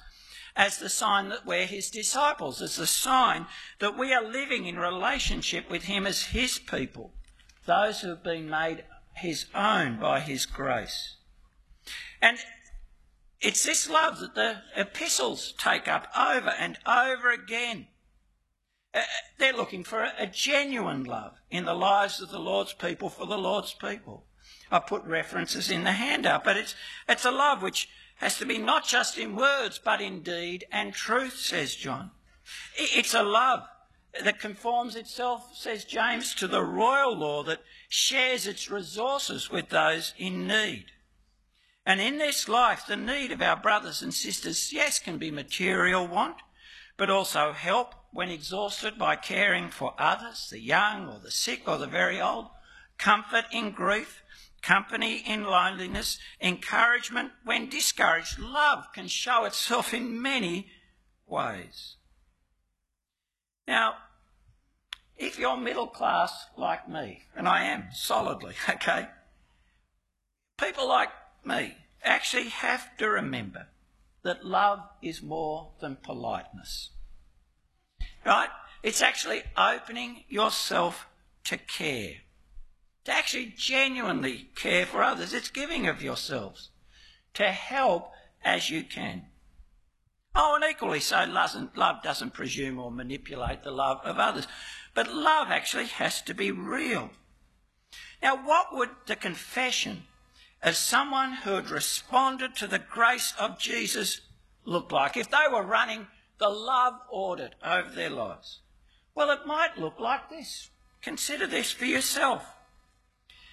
as 0.55 0.79
the 0.79 0.89
sign 0.89 1.29
that 1.29 1.47
we're 1.47 1.67
His 1.67 1.91
disciples, 1.91 2.63
as 2.63 2.77
the 2.77 2.87
sign 2.87 3.47
that 3.81 3.99
we 3.99 4.13
are 4.13 4.25
living 4.25 4.67
in 4.67 4.79
relationship 4.79 5.71
with 5.71 5.85
Him 5.85 6.07
as 6.07 6.23
His 6.23 6.59
people 6.59 7.13
those 7.69 8.01
who 8.01 8.09
have 8.09 8.25
been 8.25 8.51
made 8.51 8.83
his 9.15 9.47
own 9.55 10.01
by 10.01 10.19
his 10.19 10.47
grace. 10.47 11.17
And 12.21 12.39
it's 13.41 13.65
this 13.65 13.89
love 13.89 14.19
that 14.19 14.35
the 14.35 14.63
epistles 14.75 15.55
take 15.57 15.87
up 15.87 16.09
over 16.19 16.49
and 16.49 16.79
over 16.87 17.31
again. 17.31 17.87
Uh, 18.95 19.03
they're 19.39 19.53
looking 19.53 19.85
for 19.85 20.03
a, 20.03 20.13
a 20.19 20.27
genuine 20.27 21.05
love 21.05 21.35
in 21.51 21.65
the 21.65 21.75
lives 21.75 22.21
of 22.21 22.31
the 22.31 22.39
Lord's 22.39 22.73
people 22.73 23.09
for 23.09 23.27
the 23.27 23.39
Lord's 23.39 23.75
people. 23.75 24.25
I 24.71 24.79
put 24.79 25.05
references 25.05 25.71
in 25.71 25.85
the 25.85 25.93
handout, 25.93 26.45
but 26.45 26.57
it's, 26.57 26.75
it's 27.09 27.25
a 27.25 27.31
love 27.31 27.63
which 27.63 27.89
has 28.17 28.39
to 28.39 28.47
be 28.47 28.59
not 28.59 28.87
just 28.87 29.19
in 29.19 29.37
words, 29.37 29.81
but 29.83 30.01
in 30.01 30.23
deed 30.23 30.67
and 30.73 30.93
truth, 30.93 31.39
says 31.39 31.75
John. 31.75 32.11
It's 32.77 33.15
a 33.15 33.23
love 33.23 33.65
that 34.23 34.41
conforms 34.41 34.97
itself, 34.97 35.55
says 35.55 35.85
James, 35.85 36.35
to 36.37 36.49
the 36.49 36.63
royal 36.63 37.17
law 37.17 37.43
that 37.45 37.63
shares 37.89 38.47
its 38.47 38.71
resources 38.71 39.51
with 39.51 39.69
those 39.69 40.15
in 40.19 40.47
need. 40.47 40.87
And 41.87 42.01
in 42.01 42.19
this 42.19 42.49
life, 42.49 42.85
the 42.87 42.97
need 42.97 43.33
of 43.33 43.41
our 43.41 43.57
brothers 43.57 44.03
and 44.03 44.13
sisters, 44.13 44.73
yes, 44.73 44.99
can 44.99 45.19
be 45.19 45.31
material 45.31 46.07
want, 46.07 46.37
but 46.97 47.11
also 47.11 47.53
help 47.53 47.95
when 48.13 48.31
exhausted 48.31 48.99
by 48.99 49.17
caring 49.17 49.71
for 49.71 49.95
others, 49.99 50.49
the 50.51 50.61
young 50.61 51.09
or 51.09 51.21
the 51.21 51.31
sick 51.31 51.63
or 51.67 51.79
the 51.79 51.87
very 51.87 52.21
old, 52.21 52.47
comfort 52.97 53.45
in 53.53 53.71
grief, 53.71 54.23
company 54.63 55.23
in 55.27 55.45
loneliness, 55.45 56.19
encouragement 56.41 57.33
when 57.45 57.69
discouraged. 57.69 58.39
Love 58.39 58.87
can 58.93 59.09
show 59.09 59.45
itself 59.45 59.95
in 59.95 60.21
many 60.21 60.67
ways. 61.27 61.97
Now, 63.67 63.97
if 65.17 65.39
you're 65.39 65.57
middle 65.57 65.87
class 65.87 66.47
like 66.57 66.89
me, 66.89 67.25
and 67.37 67.49
I 67.49 67.65
am 67.65 67.89
solidly, 67.93 68.55
okay, 68.69 69.09
people 70.59 70.89
like 70.89 71.11
me 71.45 71.77
actually 72.03 72.49
have 72.49 72.97
to 72.97 73.09
remember 73.09 73.69
that 74.23 74.45
love 74.45 74.81
is 75.03 75.23
more 75.23 75.73
than 75.81 75.97
politeness. 75.97 76.91
Right? 78.25 78.49
It's 78.83 79.03
actually 79.03 79.43
opening 79.57 80.25
yourself 80.29 81.07
to 81.45 81.57
care, 81.57 82.15
to 83.05 83.13
actually 83.13 83.55
genuinely 83.57 84.51
care 84.55 84.87
for 84.87 85.03
others. 85.03 85.33
It's 85.33 85.51
giving 85.51 85.87
of 85.87 86.03
yourselves 86.03 86.71
to 87.35 87.51
help 87.51 88.11
as 88.45 88.71
you 88.71 88.83
can. 88.83 89.27
Oh, 90.35 90.55
and 90.55 90.65
equally 90.71 91.01
so, 91.01 91.25
love 91.27 92.03
doesn't 92.03 92.35
presume 92.35 92.79
or 92.79 92.93
manipulate 92.93 93.63
the 93.63 93.71
love 93.71 94.01
of 94.05 94.19
others. 94.19 94.47
But 94.95 95.13
love 95.13 95.49
actually 95.51 95.87
has 95.87 96.23
to 96.23 96.35
be 96.35 96.51
real. 96.51 97.11
Now, 98.23 98.37
what 98.37 98.75
would 98.75 98.91
the 99.07 99.17
confession 99.17 100.05
of 100.63 100.77
someone 100.77 101.33
who 101.33 101.53
had 101.53 101.71
responded 101.71 102.55
to 102.57 102.67
the 102.67 102.79
grace 102.79 103.33
of 103.39 103.59
Jesus 103.59 104.21
look 104.65 104.93
like 104.93 105.17
if 105.17 105.31
they 105.31 105.47
were 105.51 105.63
running 105.63 106.07
the 106.39 106.49
love 106.49 106.95
audit 107.11 107.55
over 107.65 107.91
their 107.91 108.11
lives? 108.11 108.61
Well, 109.15 109.31
it 109.31 109.47
might 109.47 109.79
look 109.79 109.99
like 109.99 110.31
this. 110.31 110.71
Consider 111.03 111.47
this 111.47 111.73
for 111.73 111.85
yourself. 111.85 112.45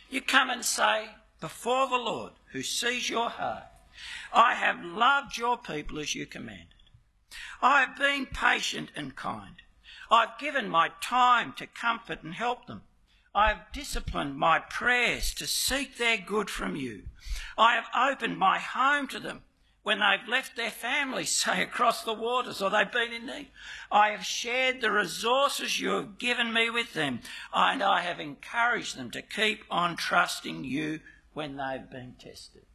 You 0.10 0.22
come 0.22 0.50
and 0.50 0.64
say, 0.64 1.10
before 1.42 1.88
the 1.88 1.98
Lord, 1.98 2.34
who 2.52 2.62
sees 2.62 3.10
your 3.10 3.30
heart, 3.30 3.66
I 4.34 4.56
have 4.56 4.84
loved 4.84 5.38
your 5.38 5.58
people 5.58 6.00
as 6.00 6.16
you 6.16 6.26
commanded. 6.26 6.68
I 7.62 7.82
have 7.82 7.98
been 7.98 8.28
patient 8.28 8.92
and 8.96 9.16
kind. 9.16 9.62
I've 10.12 10.38
given 10.40 10.70
my 10.70 10.92
time 11.02 11.54
to 11.54 11.66
comfort 11.68 12.24
and 12.24 12.34
help 12.34 12.68
them. 12.68 12.84
I 13.34 13.50
have 13.50 13.72
disciplined 13.74 14.38
my 14.38 14.60
prayers 14.60 15.34
to 15.36 15.48
seek 15.48 15.98
their 15.98 16.18
good 16.18 16.50
from 16.50 16.76
you. 16.76 17.04
I 17.58 17.76
have 17.76 17.88
opened 17.96 18.38
my 18.38 18.60
home 18.60 19.08
to 19.10 19.20
them 19.20 19.42
when 19.86 20.00
they've 20.00 20.28
left 20.28 20.56
their 20.56 20.72
families, 20.72 21.30
say 21.46 21.62
across 21.62 22.04
the 22.04 22.14
waters, 22.14 22.60
or 22.60 22.72
they've 22.72 22.92
been 22.92 23.14
in 23.14 23.28
need. 23.28 23.52
I 23.92 24.10
have 24.10 24.26
shared 24.26 24.82
the 24.82 24.92
resources 24.92 25.80
you 25.80 25.92
have 25.92 26.18
given 26.18 26.52
me 26.52 26.72
with 26.72 26.94
them, 26.94 27.20
and 27.54 27.84
I 27.84 28.02
have 28.02 28.20
encouraged 28.20 28.98
them 28.98 29.12
to 29.12 29.22
keep 29.22 29.64
on 29.70 29.96
trusting 29.96 30.64
you 30.64 31.02
when 31.34 31.56
they've 31.56 31.88
been 31.88 32.16
tested. 32.20 32.66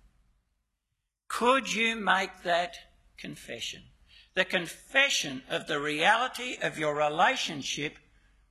Could 1.26 1.74
you 1.74 1.96
make 1.96 2.44
that 2.44 2.76
confession? 3.18 3.82
The 4.34 4.44
confession 4.44 5.42
of 5.50 5.66
the 5.66 5.80
reality 5.80 6.58
of 6.62 6.78
your 6.78 6.94
relationship 6.94 7.96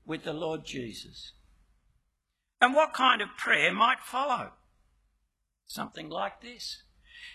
with 0.06 0.24
the 0.24 0.34
Lord 0.34 0.66
Jesus. 0.66 1.32
And 2.60 2.76
what 2.76 2.94
kind 2.94 3.22
of 3.22 3.38
prayer 3.38 3.74
might 3.74 4.02
follow? 4.02 4.52
Something 5.66 6.10
like 6.10 6.42
this. 6.42 6.84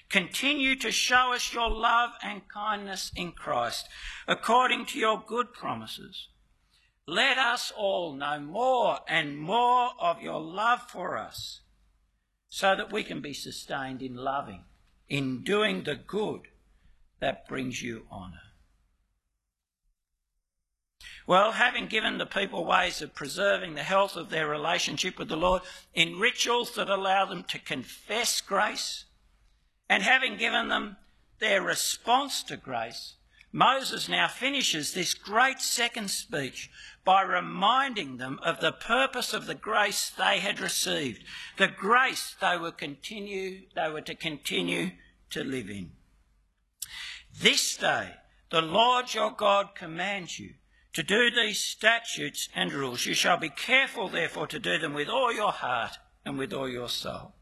Continue 0.08 0.76
to 0.76 0.90
show 0.90 1.32
us 1.32 1.52
your 1.52 1.70
love 1.70 2.10
and 2.22 2.48
kindness 2.48 3.10
in 3.16 3.32
Christ, 3.32 3.88
according 4.28 4.86
to 4.86 4.98
your 4.98 5.22
good 5.26 5.52
promises. 5.52 6.28
Let 7.06 7.36
us 7.36 7.72
all 7.76 8.14
know 8.14 8.40
more 8.40 9.00
and 9.08 9.38
more 9.38 9.90
of 10.00 10.22
your 10.22 10.40
love 10.40 10.82
for 10.88 11.18
us, 11.18 11.60
so 12.48 12.74
that 12.76 12.92
we 12.92 13.02
can 13.02 13.20
be 13.20 13.34
sustained 13.34 14.00
in 14.00 14.14
loving, 14.14 14.64
in 15.08 15.42
doing 15.42 15.82
the 15.82 15.96
good 15.96 16.48
that 17.20 17.48
brings 17.48 17.82
you 17.82 18.06
honour. 18.10 18.40
Well, 21.26 21.52
having 21.52 21.86
given 21.86 22.18
the 22.18 22.26
people 22.26 22.66
ways 22.66 23.00
of 23.00 23.14
preserving 23.14 23.74
the 23.74 23.82
health 23.82 24.14
of 24.14 24.28
their 24.28 24.46
relationship 24.46 25.18
with 25.18 25.28
the 25.28 25.36
Lord 25.36 25.62
in 25.94 26.18
rituals 26.18 26.74
that 26.74 26.90
allow 26.90 27.24
them 27.24 27.44
to 27.44 27.58
confess 27.58 28.40
grace, 28.42 29.06
and 29.88 30.02
having 30.02 30.36
given 30.36 30.68
them 30.68 30.96
their 31.38 31.62
response 31.62 32.42
to 32.44 32.56
grace, 32.56 33.14
Moses 33.52 34.08
now 34.08 34.26
finishes 34.26 34.94
this 34.94 35.14
great 35.14 35.60
second 35.60 36.10
speech 36.10 36.70
by 37.04 37.22
reminding 37.22 38.16
them 38.16 38.40
of 38.42 38.60
the 38.60 38.72
purpose 38.72 39.32
of 39.32 39.46
the 39.46 39.54
grace 39.54 40.10
they 40.10 40.40
had 40.40 40.58
received, 40.58 41.22
the 41.56 41.68
grace 41.68 42.34
they 42.40 42.56
were 42.56 42.72
continue 42.72 43.62
they 43.76 43.88
were 43.88 44.00
to 44.00 44.14
continue 44.14 44.90
to 45.30 45.44
live 45.44 45.70
in. 45.70 45.92
This 47.40 47.76
day 47.76 48.14
the 48.50 48.62
Lord 48.62 49.14
your 49.14 49.30
God 49.30 49.74
commands 49.74 50.38
you 50.38 50.54
to 50.92 51.02
do 51.02 51.30
these 51.30 51.58
statutes 51.58 52.48
and 52.54 52.72
rules. 52.72 53.04
You 53.04 53.14
shall 53.14 53.36
be 53.36 53.48
careful, 53.48 54.08
therefore, 54.08 54.46
to 54.46 54.58
do 54.58 54.78
them 54.78 54.94
with 54.94 55.08
all 55.08 55.32
your 55.32 55.52
heart 55.52 55.98
and 56.24 56.38
with 56.38 56.52
all 56.52 56.68
your 56.68 56.88
soul. 56.88 57.34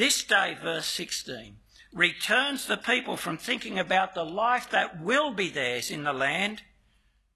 This 0.00 0.24
day, 0.24 0.56
verse 0.58 0.86
16, 0.86 1.56
returns 1.92 2.64
the 2.64 2.78
people 2.78 3.18
from 3.18 3.36
thinking 3.36 3.78
about 3.78 4.14
the 4.14 4.24
life 4.24 4.70
that 4.70 4.98
will 4.98 5.30
be 5.30 5.50
theirs 5.50 5.90
in 5.90 6.04
the 6.04 6.14
land 6.14 6.62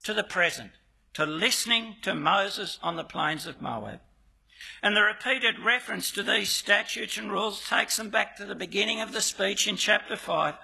to 0.03 0.15
the 0.15 0.23
present, 0.23 0.71
to 1.13 1.27
listening 1.27 1.97
to 2.01 2.15
Moses 2.15 2.79
on 2.81 2.95
the 2.95 3.03
plains 3.03 3.45
of 3.45 3.61
Moab. 3.61 3.99
And 4.81 4.97
the 4.97 5.03
repeated 5.03 5.59
reference 5.59 6.09
to 6.13 6.23
these 6.23 6.49
statutes 6.49 7.19
and 7.19 7.31
rules 7.31 7.63
takes 7.69 7.97
them 7.97 8.09
back 8.09 8.35
to 8.37 8.45
the 8.45 8.55
beginning 8.55 8.99
of 8.99 9.11
the 9.11 9.21
speech 9.21 9.67
in 9.67 9.75
chapter 9.75 10.15
5 10.15 10.55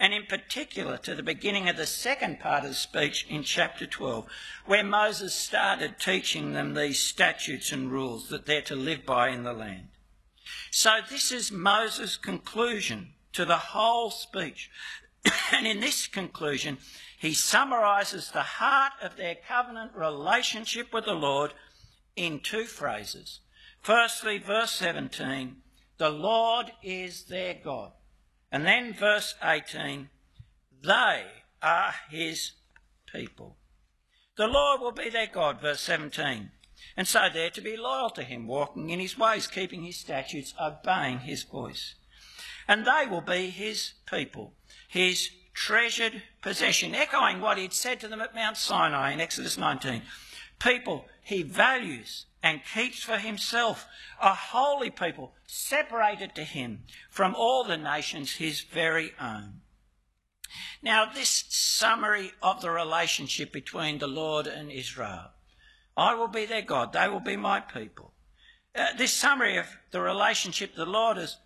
and 0.00 0.14
in 0.14 0.24
particular 0.24 0.96
to 0.96 1.14
the 1.14 1.22
beginning 1.22 1.68
of 1.68 1.76
the 1.76 1.84
second 1.84 2.40
part 2.40 2.64
of 2.64 2.70
the 2.70 2.74
speech 2.74 3.26
in 3.28 3.42
chapter 3.42 3.86
12, 3.86 4.26
where 4.64 4.82
Moses 4.82 5.34
started 5.34 6.00
teaching 6.00 6.54
them 6.54 6.72
these 6.72 7.00
statutes 7.00 7.70
and 7.70 7.92
rules 7.92 8.30
that 8.30 8.46
they're 8.46 8.62
to 8.62 8.74
live 8.74 9.04
by 9.04 9.28
in 9.28 9.42
the 9.42 9.52
land. 9.52 9.88
So 10.76 10.98
this 11.08 11.30
is 11.30 11.52
Moses' 11.52 12.16
conclusion 12.16 13.10
to 13.32 13.44
the 13.44 13.56
whole 13.56 14.10
speech. 14.10 14.72
and 15.52 15.68
in 15.68 15.78
this 15.78 16.08
conclusion, 16.08 16.78
he 17.16 17.32
summarises 17.32 18.32
the 18.32 18.42
heart 18.42 18.94
of 19.00 19.16
their 19.16 19.36
covenant 19.36 19.92
relationship 19.94 20.92
with 20.92 21.04
the 21.04 21.12
Lord 21.12 21.54
in 22.16 22.40
two 22.40 22.64
phrases. 22.64 23.38
Firstly, 23.82 24.38
verse 24.38 24.72
17, 24.72 25.58
the 25.98 26.10
Lord 26.10 26.72
is 26.82 27.26
their 27.26 27.54
God. 27.54 27.92
And 28.50 28.66
then 28.66 28.94
verse 28.94 29.36
18, 29.44 30.08
they 30.82 31.22
are 31.62 31.94
his 32.10 32.50
people. 33.06 33.58
The 34.36 34.48
Lord 34.48 34.80
will 34.80 34.90
be 34.90 35.08
their 35.08 35.28
God, 35.32 35.60
verse 35.60 35.82
17. 35.82 36.50
And 36.96 37.08
so 37.08 37.28
they're 37.32 37.50
to 37.50 37.60
be 37.60 37.76
loyal 37.76 38.10
to 38.10 38.22
him, 38.22 38.46
walking 38.46 38.90
in 38.90 39.00
his 39.00 39.18
ways, 39.18 39.46
keeping 39.46 39.82
his 39.82 39.96
statutes, 39.96 40.54
obeying 40.60 41.20
his 41.20 41.42
voice. 41.42 41.94
And 42.68 42.86
they 42.86 43.06
will 43.08 43.20
be 43.20 43.50
his 43.50 43.94
people, 44.06 44.54
his 44.88 45.30
treasured 45.52 46.22
possession, 46.42 46.94
echoing 46.94 47.40
what 47.40 47.58
he'd 47.58 47.72
said 47.72 48.00
to 48.00 48.08
them 48.08 48.20
at 48.20 48.34
Mount 48.34 48.56
Sinai 48.56 49.12
in 49.12 49.20
Exodus 49.20 49.58
19. 49.58 50.02
People 50.58 51.06
he 51.22 51.42
values 51.42 52.26
and 52.42 52.60
keeps 52.64 53.02
for 53.02 53.18
himself, 53.18 53.86
a 54.20 54.34
holy 54.34 54.90
people 54.90 55.32
separated 55.46 56.34
to 56.34 56.44
him 56.44 56.84
from 57.10 57.34
all 57.34 57.64
the 57.64 57.78
nations 57.78 58.36
his 58.36 58.60
very 58.60 59.12
own. 59.18 59.62
Now, 60.82 61.06
this 61.06 61.46
summary 61.48 62.32
of 62.42 62.60
the 62.60 62.70
relationship 62.70 63.50
between 63.52 63.98
the 63.98 64.06
Lord 64.06 64.46
and 64.46 64.70
Israel 64.70 65.30
I 65.96 66.14
will 66.14 66.28
be 66.28 66.46
their 66.46 66.62
God, 66.62 66.92
they 66.92 67.08
will 67.08 67.20
be 67.20 67.36
my 67.36 67.60
people. 67.60 68.12
Uh, 68.74 68.88
this 68.96 69.12
summary 69.12 69.56
of 69.56 69.66
the 69.92 70.00
relationship 70.00 70.74
the 70.74 70.86
Lord 70.86 71.16
has 71.16 71.38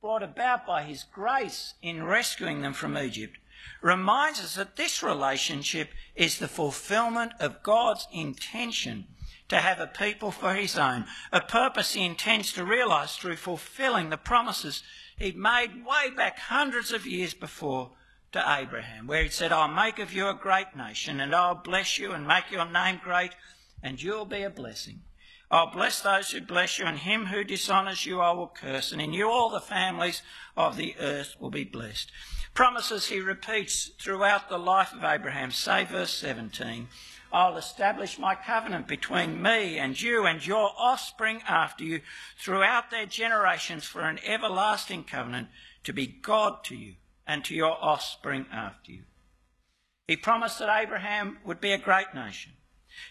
brought 0.00 0.22
about 0.22 0.66
by 0.66 0.82
his 0.82 1.04
grace 1.04 1.74
in 1.80 2.02
rescuing 2.02 2.62
them 2.62 2.72
from 2.72 2.98
Egypt 2.98 3.38
reminds 3.80 4.40
us 4.40 4.56
that 4.56 4.74
this 4.74 5.02
relationship 5.02 5.90
is 6.16 6.38
the 6.38 6.48
fulfillment 6.48 7.32
of 7.38 7.62
God's 7.62 8.08
intention 8.12 9.06
to 9.48 9.58
have 9.58 9.78
a 9.78 9.86
people 9.86 10.30
for 10.30 10.54
his 10.54 10.76
own, 10.78 11.04
a 11.30 11.40
purpose 11.40 11.92
he 11.92 12.04
intends 12.04 12.52
to 12.54 12.64
realise 12.64 13.16
through 13.16 13.36
fulfilling 13.36 14.10
the 14.10 14.16
promises 14.16 14.82
he'd 15.18 15.36
made 15.36 15.84
way 15.84 16.10
back 16.16 16.38
hundreds 16.38 16.90
of 16.90 17.06
years 17.06 17.34
before 17.34 17.90
to 18.32 18.42
Abraham, 18.58 19.06
where 19.06 19.22
he 19.22 19.28
said, 19.28 19.52
I'll 19.52 19.68
make 19.68 19.98
of 19.98 20.12
you 20.12 20.28
a 20.28 20.34
great 20.34 20.74
nation, 20.74 21.20
and 21.20 21.34
I'll 21.34 21.54
bless 21.54 21.98
you 21.98 22.12
and 22.12 22.26
make 22.26 22.50
your 22.50 22.64
name 22.64 23.00
great, 23.04 23.32
and 23.82 24.02
you'll 24.02 24.24
be 24.24 24.42
a 24.42 24.50
blessing. 24.50 25.00
I'll 25.50 25.70
bless 25.70 26.00
those 26.00 26.30
who 26.30 26.40
bless 26.40 26.78
you, 26.78 26.86
and 26.86 26.98
him 26.98 27.26
who 27.26 27.44
dishonours 27.44 28.06
you 28.06 28.20
I 28.20 28.32
will 28.32 28.48
curse, 28.48 28.90
and 28.90 29.02
in 29.02 29.12
you 29.12 29.28
all 29.28 29.50
the 29.50 29.60
families 29.60 30.22
of 30.56 30.76
the 30.76 30.94
earth 30.98 31.36
will 31.38 31.50
be 31.50 31.64
blessed. 31.64 32.10
Promises 32.54 33.06
he 33.06 33.20
repeats 33.20 33.90
throughout 34.00 34.48
the 34.48 34.58
life 34.58 34.94
of 34.94 35.04
Abraham. 35.04 35.50
Say 35.50 35.84
verse 35.84 36.12
17, 36.14 36.88
I'll 37.32 37.56
establish 37.56 38.18
my 38.18 38.34
covenant 38.34 38.86
between 38.86 39.40
me 39.40 39.78
and 39.78 40.00
you 40.00 40.26
and 40.26 40.46
your 40.46 40.70
offspring 40.78 41.42
after 41.48 41.84
you 41.84 42.00
throughout 42.38 42.90
their 42.90 43.06
generations 43.06 43.84
for 43.84 44.02
an 44.02 44.20
everlasting 44.24 45.04
covenant 45.04 45.48
to 45.84 45.92
be 45.92 46.06
God 46.06 46.62
to 46.64 46.76
you 46.76 46.94
and 47.26 47.44
to 47.44 47.54
your 47.54 47.76
offspring 47.82 48.46
after 48.52 48.92
you. 48.92 49.02
He 50.06 50.16
promised 50.16 50.58
that 50.58 50.82
Abraham 50.82 51.38
would 51.44 51.60
be 51.60 51.72
a 51.72 51.78
great 51.78 52.14
nation. 52.14 52.52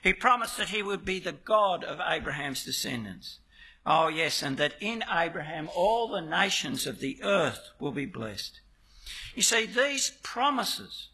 He 0.04 0.14
promised 0.14 0.58
that 0.58 0.70
he 0.70 0.84
would 0.84 1.06
be 1.06 1.20
the 1.20 1.32
God 1.32 1.84
of 1.84 2.00
Abraham's 2.06 2.64
descendants. 2.64 3.40
Oh, 3.86 4.08
yes, 4.10 4.44
and 4.44 4.58
that 4.58 4.76
in 4.80 5.04
Abraham 5.12 5.70
all 5.76 6.08
the 6.08 6.22
nations 6.22 6.86
of 6.86 7.00
the 7.00 7.22
earth 7.24 7.70
will 7.80 7.92
be 7.92 8.06
blessed. 8.06 8.62
You 9.36 9.42
see, 9.42 9.66
these 9.66 10.12
promises 10.24 11.10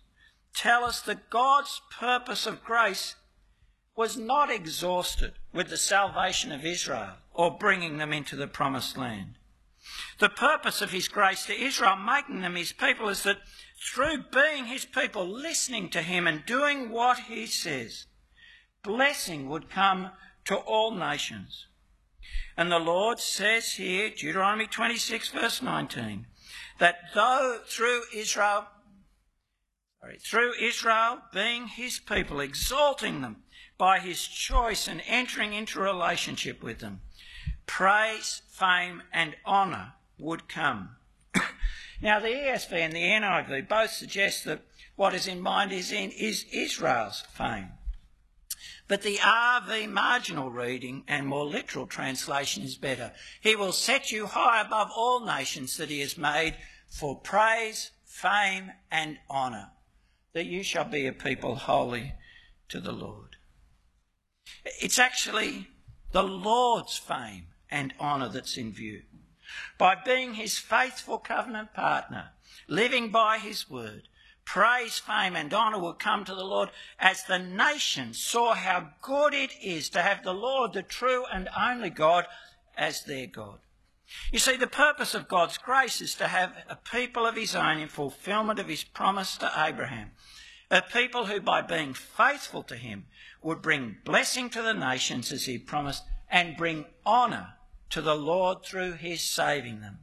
tell 0.53 0.83
us 0.83 1.01
that 1.01 1.29
God's 1.29 1.81
purpose 1.91 2.45
of 2.45 2.63
grace 2.63 3.15
was 3.95 4.17
not 4.17 4.51
exhausted 4.51 5.33
with 5.53 5.69
the 5.69 5.77
salvation 5.77 6.51
of 6.51 6.65
Israel 6.65 7.13
or 7.33 7.57
bringing 7.57 7.97
them 7.97 8.13
into 8.13 8.35
the 8.35 8.47
promised 8.47 8.97
land. 8.97 9.35
The 10.19 10.29
purpose 10.29 10.81
of 10.81 10.91
his 10.91 11.07
grace 11.07 11.45
to 11.45 11.59
Israel, 11.59 11.95
making 11.95 12.41
them 12.41 12.55
his 12.55 12.73
people, 12.73 13.07
is 13.09 13.23
that 13.23 13.37
through 13.93 14.25
being 14.33 14.65
his 14.65 14.85
people, 14.85 15.25
listening 15.25 15.89
to 15.89 16.01
him 16.01 16.27
and 16.27 16.45
doing 16.45 16.89
what 16.89 17.19
he 17.21 17.45
says, 17.45 18.05
blessing 18.83 19.49
would 19.49 19.69
come 19.69 20.11
to 20.45 20.55
all 20.55 20.91
nations. 20.91 21.67
And 22.55 22.71
the 22.71 22.79
Lord 22.79 23.19
says 23.19 23.73
here, 23.73 24.09
Deuteronomy 24.09 24.67
26, 24.67 25.29
verse 25.29 25.61
19, 25.61 26.25
that 26.79 26.97
though 27.13 27.59
through 27.65 28.03
Israel, 28.15 28.65
sorry, 30.01 30.17
through 30.17 30.53
Israel 30.59 31.19
being 31.33 31.67
his 31.67 31.99
people, 31.99 32.39
exalting 32.39 33.21
them 33.21 33.43
by 33.77 33.99
his 33.99 34.21
choice 34.21 34.87
and 34.87 35.03
entering 35.05 35.53
into 35.53 35.79
relationship 35.79 36.63
with 36.63 36.79
them, 36.79 37.01
praise, 37.67 38.41
fame, 38.49 39.03
and 39.13 39.35
honour 39.45 39.93
would 40.17 40.49
come. 40.49 40.95
now, 42.01 42.19
the 42.19 42.29
ESV 42.29 42.71
and 42.73 42.93
the 42.93 43.03
NIV 43.03 43.69
both 43.69 43.91
suggest 43.91 44.45
that 44.45 44.61
what 44.95 45.13
is 45.13 45.27
in 45.27 45.39
mind 45.41 45.71
is 45.71 45.91
in 45.91 46.09
is 46.09 46.45
Israel's 46.51 47.21
fame. 47.21 47.69
But 48.87 49.01
the 49.01 49.17
RV 49.17 49.89
marginal 49.89 50.49
reading 50.49 51.03
and 51.07 51.27
more 51.27 51.45
literal 51.45 51.87
translation 51.87 52.63
is 52.63 52.77
better. 52.77 53.11
He 53.41 53.55
will 53.55 53.73
set 53.73 54.11
you 54.11 54.27
high 54.27 54.61
above 54.61 54.89
all 54.95 55.25
nations 55.25 55.75
that 55.77 55.89
he 55.89 55.99
has 55.99 56.17
made 56.17 56.55
for 56.87 57.19
praise, 57.19 57.91
fame, 58.05 58.71
and 58.89 59.17
honour, 59.29 59.71
that 60.33 60.45
you 60.45 60.63
shall 60.63 60.85
be 60.85 61.05
a 61.05 61.11
people 61.11 61.55
holy 61.55 62.13
to 62.69 62.79
the 62.79 62.93
Lord. 62.93 63.35
It's 64.81 64.99
actually 64.99 65.67
the 66.11 66.23
Lord's 66.23 66.97
fame 66.97 67.47
and 67.69 67.93
honour 67.99 68.29
that's 68.29 68.57
in 68.57 68.71
view. 68.71 69.01
By 69.77 69.95
being 69.95 70.35
his 70.35 70.57
faithful 70.57 71.17
covenant 71.17 71.73
partner, 71.73 72.31
living 72.67 73.09
by 73.09 73.37
his 73.37 73.69
word, 73.69 74.07
praise, 74.47 74.97
fame, 74.97 75.35
and 75.35 75.53
honour 75.53 75.77
will 75.77 75.93
come 75.93 76.23
to 76.23 76.33
the 76.33 76.45
Lord 76.45 76.69
as 76.99 77.23
the 77.23 77.37
nations 77.37 78.17
saw 78.17 78.53
how 78.53 78.91
good 79.01 79.33
it 79.33 79.51
is 79.61 79.89
to 79.89 80.01
have 80.01 80.23
the 80.23 80.33
Lord, 80.33 80.71
the 80.71 80.81
true 80.81 81.25
and 81.31 81.49
only 81.55 81.89
God, 81.89 82.25
as 82.77 83.03
their 83.03 83.27
God. 83.27 83.59
You 84.31 84.39
see, 84.39 84.55
the 84.55 84.65
purpose 84.65 85.13
of 85.13 85.27
God's 85.27 85.57
grace 85.57 85.99
is 85.99 86.15
to 86.15 86.29
have 86.29 86.53
a 86.69 86.77
people 86.77 87.25
of 87.25 87.35
his 87.35 87.55
own 87.55 87.79
in 87.79 87.89
fulfillment 87.89 88.57
of 88.57 88.69
his 88.69 88.85
promise 88.85 89.35
to 89.37 89.51
Abraham. 89.53 90.11
A 90.71 90.81
people 90.81 91.25
who, 91.25 91.41
by 91.41 91.61
being 91.61 91.93
faithful 91.93 92.63
to 92.63 92.77
him, 92.77 93.07
would 93.41 93.61
bring 93.61 93.97
blessing 94.05 94.49
to 94.51 94.61
the 94.61 94.73
nations 94.73 95.33
as 95.33 95.43
he 95.43 95.57
promised 95.57 96.03
and 96.31 96.55
bring 96.55 96.85
honour 97.05 97.55
to 97.89 98.01
the 98.01 98.15
Lord 98.15 98.63
through 98.63 98.93
his 98.93 99.21
saving 99.21 99.81
them. 99.81 99.99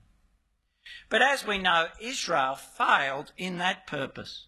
But 1.09 1.23
as 1.23 1.47
we 1.47 1.59
know, 1.59 1.89
Israel 2.01 2.55
failed 2.55 3.33
in 3.37 3.59
that 3.59 3.87
purpose. 3.87 4.47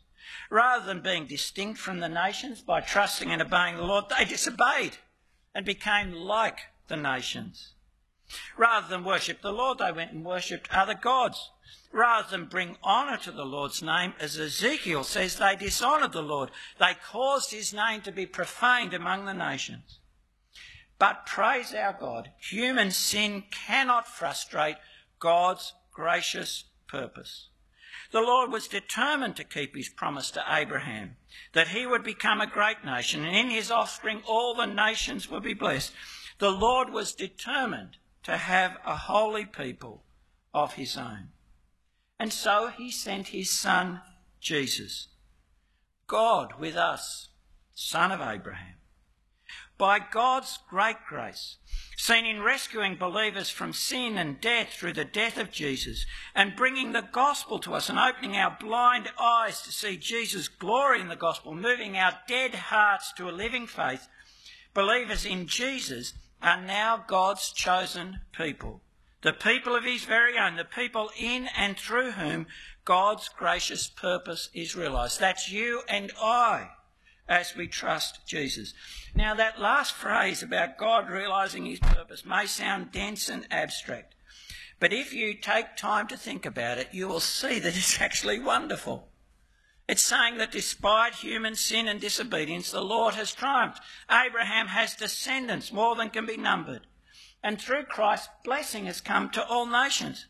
Rather 0.50 0.84
than 0.84 1.00
being 1.02 1.26
distinct 1.26 1.78
from 1.78 2.00
the 2.00 2.08
nations 2.08 2.60
by 2.60 2.80
trusting 2.80 3.30
and 3.30 3.40
obeying 3.40 3.76
the 3.76 3.82
Lord, 3.82 4.06
they 4.08 4.24
disobeyed 4.24 4.98
and 5.54 5.64
became 5.64 6.12
like 6.12 6.58
the 6.88 6.96
nations. 6.96 7.74
Rather 8.56 8.88
than 8.88 9.04
worship 9.04 9.40
the 9.40 9.52
Lord, 9.52 9.78
they 9.78 9.92
went 9.92 10.12
and 10.12 10.24
worshipped 10.24 10.72
other 10.72 10.94
gods. 10.94 11.50
Rather 11.92 12.28
than 12.28 12.46
bring 12.46 12.76
honour 12.82 13.16
to 13.18 13.30
the 13.30 13.44
Lord's 13.44 13.82
name, 13.82 14.14
as 14.18 14.38
Ezekiel 14.38 15.04
says, 15.04 15.36
they 15.36 15.56
dishonoured 15.56 16.12
the 16.12 16.22
Lord. 16.22 16.50
They 16.78 16.94
caused 16.94 17.52
his 17.52 17.72
name 17.72 18.02
to 18.02 18.12
be 18.12 18.26
profaned 18.26 18.92
among 18.92 19.24
the 19.24 19.34
nations. 19.34 20.00
But 20.98 21.26
praise 21.26 21.74
our 21.74 21.92
God, 21.92 22.30
human 22.38 22.90
sin 22.90 23.44
cannot 23.50 24.08
frustrate 24.08 24.76
God's 25.18 25.72
gracious 25.96 26.64
purpose. 26.86 27.48
The 28.12 28.20
Lord 28.20 28.52
was 28.52 28.68
determined 28.68 29.34
to 29.36 29.44
keep 29.44 29.74
his 29.74 29.88
promise 29.88 30.30
to 30.32 30.44
Abraham 30.46 31.16
that 31.54 31.68
he 31.68 31.86
would 31.86 32.04
become 32.04 32.38
a 32.38 32.46
great 32.46 32.84
nation 32.84 33.24
and 33.24 33.34
in 33.34 33.48
his 33.48 33.70
offspring 33.70 34.22
all 34.26 34.54
the 34.54 34.66
nations 34.66 35.30
would 35.30 35.42
be 35.42 35.54
blessed. 35.54 35.92
The 36.38 36.50
Lord 36.50 36.90
was 36.90 37.14
determined 37.14 37.96
to 38.24 38.36
have 38.36 38.76
a 38.84 38.94
holy 38.94 39.46
people 39.46 40.04
of 40.52 40.74
his 40.74 40.98
own. 40.98 41.28
And 42.18 42.30
so 42.30 42.68
he 42.68 42.90
sent 42.90 43.28
his 43.28 43.50
son, 43.50 44.02
Jesus, 44.38 45.08
God 46.06 46.60
with 46.60 46.76
us, 46.76 47.30
son 47.74 48.12
of 48.12 48.20
Abraham 48.20 48.75
by 49.78 49.98
God's 49.98 50.58
great 50.68 50.96
grace, 51.06 51.56
seen 51.96 52.24
in 52.24 52.42
rescuing 52.42 52.96
believers 52.96 53.50
from 53.50 53.72
sin 53.72 54.16
and 54.16 54.40
death 54.40 54.72
through 54.72 54.94
the 54.94 55.04
death 55.04 55.36
of 55.36 55.50
Jesus, 55.50 56.06
and 56.34 56.56
bringing 56.56 56.92
the 56.92 57.08
gospel 57.12 57.58
to 57.58 57.74
us 57.74 57.88
and 57.88 57.98
opening 57.98 58.36
our 58.36 58.56
blind 58.58 59.10
eyes 59.20 59.60
to 59.62 59.72
see 59.72 59.96
Jesus' 59.96 60.48
glory 60.48 61.00
in 61.00 61.08
the 61.08 61.16
gospel, 61.16 61.54
moving 61.54 61.96
our 61.96 62.18
dead 62.26 62.54
hearts 62.54 63.12
to 63.14 63.28
a 63.28 63.30
living 63.30 63.66
faith, 63.66 64.08
believers 64.72 65.24
in 65.26 65.46
Jesus 65.46 66.14
are 66.42 66.60
now 66.60 67.04
God's 67.06 67.52
chosen 67.52 68.20
people. 68.32 68.80
The 69.22 69.32
people 69.32 69.74
of 69.74 69.84
his 69.84 70.04
very 70.04 70.38
own, 70.38 70.56
the 70.56 70.64
people 70.64 71.10
in 71.18 71.48
and 71.56 71.76
through 71.76 72.12
whom 72.12 72.46
God's 72.84 73.28
gracious 73.28 73.88
purpose 73.88 74.48
is 74.54 74.76
realised. 74.76 75.18
That's 75.18 75.50
you 75.50 75.82
and 75.88 76.12
I 76.20 76.70
as 77.28 77.56
we 77.56 77.66
trust 77.66 78.26
Jesus. 78.26 78.74
Now, 79.14 79.34
that 79.34 79.60
last 79.60 79.92
phrase 79.92 80.42
about 80.42 80.78
God 80.78 81.08
realising 81.08 81.66
his 81.66 81.80
purpose 81.80 82.24
may 82.24 82.46
sound 82.46 82.92
dense 82.92 83.28
and 83.28 83.46
abstract, 83.50 84.14
but 84.78 84.92
if 84.92 85.12
you 85.12 85.34
take 85.34 85.76
time 85.76 86.06
to 86.08 86.16
think 86.16 86.44
about 86.44 86.78
it, 86.78 86.88
you 86.92 87.08
will 87.08 87.20
see 87.20 87.58
that 87.58 87.76
it's 87.76 88.00
actually 88.00 88.38
wonderful. 88.38 89.08
It's 89.88 90.02
saying 90.02 90.38
that 90.38 90.50
despite 90.50 91.14
human 91.14 91.54
sin 91.54 91.86
and 91.86 92.00
disobedience, 92.00 92.70
the 92.70 92.82
Lord 92.82 93.14
has 93.14 93.32
triumphed. 93.32 93.80
Abraham 94.10 94.68
has 94.68 94.96
descendants 94.96 95.72
more 95.72 95.94
than 95.94 96.10
can 96.10 96.26
be 96.26 96.36
numbered. 96.36 96.86
And 97.42 97.60
through 97.60 97.84
Christ, 97.84 98.28
blessing 98.44 98.86
has 98.86 99.00
come 99.00 99.30
to 99.30 99.46
all 99.46 99.66
nations. 99.66 100.26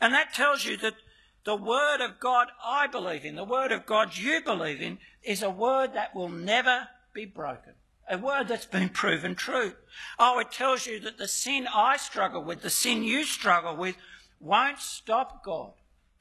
And 0.00 0.12
that 0.12 0.34
tells 0.34 0.66
you 0.66 0.76
that 0.78 0.96
the 1.44 1.56
word 1.56 2.02
of 2.02 2.20
God 2.20 2.48
I 2.62 2.86
believe 2.86 3.24
in, 3.24 3.36
the 3.36 3.44
word 3.44 3.72
of 3.72 3.86
God 3.86 4.16
you 4.18 4.42
believe 4.42 4.82
in, 4.82 4.98
is 5.28 5.42
a 5.42 5.50
word 5.50 5.92
that 5.92 6.14
will 6.14 6.30
never 6.30 6.88
be 7.12 7.26
broken. 7.26 7.74
A 8.10 8.16
word 8.16 8.48
that's 8.48 8.64
been 8.64 8.88
proven 8.88 9.34
true. 9.34 9.74
Oh, 10.18 10.38
it 10.38 10.50
tells 10.50 10.86
you 10.86 10.98
that 11.00 11.18
the 11.18 11.28
sin 11.28 11.68
I 11.72 11.98
struggle 11.98 12.42
with, 12.42 12.62
the 12.62 12.70
sin 12.70 13.02
you 13.02 13.24
struggle 13.24 13.76
with, 13.76 13.96
won't 14.40 14.78
stop 14.78 15.44
God 15.44 15.72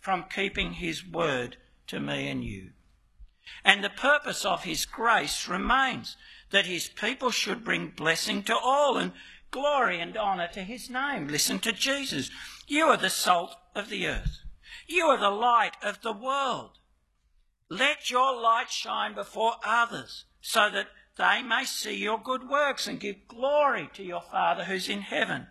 from 0.02 0.26
keeping 0.30 0.74
his 0.74 1.08
word 1.08 1.56
to 1.88 2.02
me 2.02 2.28
and 2.28 2.44
you. 2.44 2.72
And 3.64 3.82
the 3.82 3.90
purpose 3.90 4.44
of 4.44 4.66
his 4.66 4.86
grace 4.86 5.48
remains 5.48 6.18
that 6.52 6.66
his 6.66 6.90
people 6.90 7.32
should 7.32 7.64
bring 7.64 7.94
blessing 7.96 8.44
to 8.44 8.58
all 8.58 8.98
and 8.98 9.14
glory 9.52 10.02
and 10.02 10.18
honour 10.18 10.50
to 10.50 10.64
his 10.64 10.90
name. 10.90 11.30
Listen 11.30 11.60
to 11.60 11.72
Jesus. 11.72 12.30
You 12.68 12.88
are 12.88 12.98
the 12.98 13.10
salt 13.10 13.56
of 13.74 13.88
the 13.88 14.06
earth. 14.06 14.40
You 14.86 15.06
are 15.06 15.18
the 15.18 15.30
light 15.30 15.78
of 15.82 16.02
the 16.02 16.12
world. 16.12 16.72
Let 17.70 18.10
your 18.10 18.40
light 18.40 18.72
shine 18.72 19.14
before 19.14 19.56
others 19.66 20.26
so 20.42 20.70
that 20.70 20.88
they 21.18 21.42
may 21.42 21.66
see 21.66 21.96
your 21.96 22.20
good 22.20 22.48
works 22.50 22.88
and 22.88 23.00
give 23.00 23.28
glory 23.28 23.90
to 23.94 24.04
your 24.04 24.22
Father 24.22 24.66
who's 24.66 24.88
in 24.88 25.02
heaven. 25.02 25.48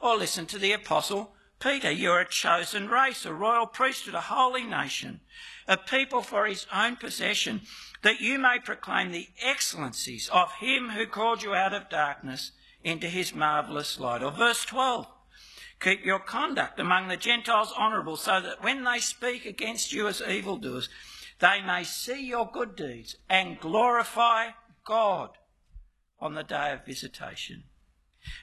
Or 0.00 0.16
listen 0.16 0.46
to 0.46 0.58
the 0.58 0.72
Apostle 0.72 1.32
Peter. 1.60 1.90
You're 1.90 2.20
a 2.20 2.28
chosen 2.28 2.88
race, 2.88 3.24
a 3.26 3.32
royal 3.32 3.66
priesthood, 3.66 4.14
a 4.14 4.20
holy 4.20 4.64
nation, 4.64 5.20
a 5.66 5.76
people 5.76 6.22
for 6.22 6.46
his 6.46 6.66
own 6.72 6.96
possession, 6.96 7.62
that 8.02 8.20
you 8.20 8.38
may 8.38 8.58
proclaim 8.58 9.12
the 9.12 9.28
excellencies 9.42 10.28
of 10.30 10.52
him 10.54 10.90
who 10.90 11.06
called 11.06 11.42
you 11.42 11.54
out 11.54 11.74
of 11.74 11.88
darkness 11.88 12.52
into 12.82 13.08
his 13.08 13.34
marvellous 13.34 13.98
light. 13.98 14.22
Or 14.22 14.30
verse 14.30 14.64
12. 14.64 15.06
Keep 15.80 16.04
your 16.04 16.18
conduct 16.18 16.80
among 16.80 17.08
the 17.08 17.16
Gentiles 17.16 17.72
honourable, 17.78 18.16
so 18.16 18.40
that 18.40 18.62
when 18.62 18.84
they 18.84 18.98
speak 18.98 19.46
against 19.46 19.92
you 19.92 20.08
as 20.08 20.20
evildoers, 20.20 20.88
they 21.38 21.60
may 21.64 21.84
see 21.84 22.26
your 22.26 22.50
good 22.50 22.74
deeds 22.74 23.14
and 23.28 23.60
glorify 23.60 24.48
God 24.84 25.30
on 26.18 26.34
the 26.34 26.42
day 26.42 26.72
of 26.72 26.84
visitation. 26.84 27.64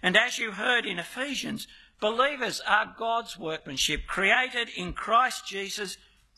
And 0.01 0.15
as 0.15 0.39
you 0.39 0.51
heard 0.51 0.85
in 0.85 0.97
Ephesians, 0.97 1.67
believers 1.99 2.61
are 2.65 2.95
God's 2.97 3.37
workmanship, 3.37 4.07
created 4.07 4.69
in 4.75 4.93
Christ 4.93 5.45
Jesus 5.45 5.97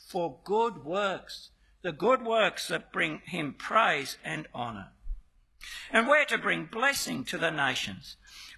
for 0.10 0.40
good 0.44 0.84
works, 0.84 1.52
the 1.84 1.92
good 1.92 2.26
works 2.26 2.68
that 2.70 2.92
bring 2.92 3.22
him 3.26 3.54
praise 3.54 4.18
and 4.24 4.48
honour. 4.54 4.90
And 5.92 6.08
we're 6.08 6.26
to 6.26 6.38
bring 6.40 6.66
blessing 6.66 7.24
to 7.26 7.38
the 7.38 7.52
nations 7.52 8.16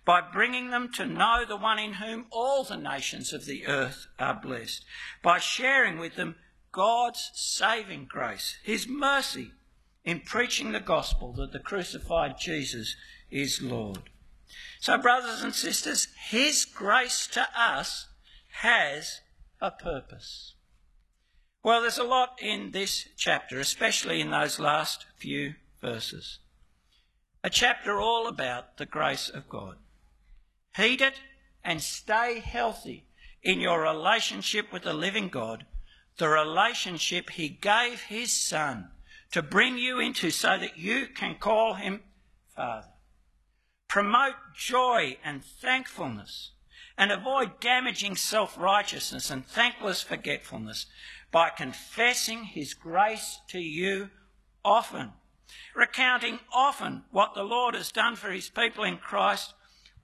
by 0.09 0.21
bringing 0.21 0.71
them 0.71 0.91
to 0.91 1.05
know 1.05 1.45
the 1.47 1.55
one 1.55 1.77
in 1.77 1.93
whom 1.93 2.25
all 2.31 2.63
the 2.63 2.75
nations 2.75 3.31
of 3.31 3.45
the 3.45 3.67
earth 3.67 4.07
are 4.17 4.33
blessed, 4.33 4.83
by 5.21 5.37
sharing 5.37 5.99
with 5.99 6.15
them 6.15 6.33
God's 6.71 7.29
saving 7.35 8.07
grace, 8.09 8.57
his 8.63 8.87
mercy 8.87 9.51
in 10.03 10.21
preaching 10.21 10.71
the 10.71 10.79
gospel 10.79 11.31
that 11.33 11.51
the 11.51 11.59
crucified 11.59 12.39
Jesus 12.39 12.95
is 13.29 13.61
Lord. 13.61 14.09
So, 14.79 14.97
brothers 14.97 15.43
and 15.43 15.53
sisters, 15.53 16.07
his 16.29 16.65
grace 16.65 17.27
to 17.33 17.45
us 17.55 18.07
has 18.61 19.21
a 19.61 19.69
purpose. 19.69 20.55
Well, 21.63 21.81
there's 21.81 21.99
a 21.99 22.03
lot 22.03 22.39
in 22.41 22.71
this 22.71 23.09
chapter, 23.15 23.59
especially 23.59 24.21
in 24.21 24.31
those 24.31 24.57
last 24.57 25.05
few 25.17 25.53
verses. 25.79 26.39
A 27.43 27.51
chapter 27.51 28.01
all 28.01 28.27
about 28.27 28.77
the 28.77 28.87
grace 28.87 29.29
of 29.29 29.47
God. 29.47 29.75
Heed 30.75 31.01
it 31.01 31.19
and 31.63 31.81
stay 31.81 32.39
healthy 32.39 33.05
in 33.41 33.59
your 33.59 33.81
relationship 33.81 34.71
with 34.71 34.83
the 34.83 34.93
living 34.93 35.29
God, 35.29 35.65
the 36.17 36.29
relationship 36.29 37.31
He 37.31 37.49
gave 37.49 38.01
His 38.03 38.31
Son 38.31 38.91
to 39.31 39.41
bring 39.41 39.77
you 39.77 39.99
into 39.99 40.31
so 40.31 40.57
that 40.57 40.77
you 40.77 41.07
can 41.07 41.35
call 41.35 41.75
Him 41.75 42.01
Father. 42.55 42.87
Promote 43.87 44.35
joy 44.55 45.17
and 45.23 45.43
thankfulness 45.43 46.51
and 46.97 47.11
avoid 47.11 47.59
damaging 47.59 48.15
self 48.15 48.57
righteousness 48.57 49.31
and 49.31 49.45
thankless 49.45 50.01
forgetfulness 50.01 50.85
by 51.31 51.49
confessing 51.49 52.43
His 52.43 52.73
grace 52.73 53.39
to 53.47 53.59
you 53.59 54.09
often 54.63 55.13
recounting 55.75 56.39
often 56.53 57.03
what 57.11 57.33
the 57.33 57.43
Lord 57.43 57.75
has 57.75 57.91
done 57.91 58.15
for 58.15 58.31
his 58.31 58.49
people 58.49 58.83
in 58.83 58.97
Christ, 58.97 59.53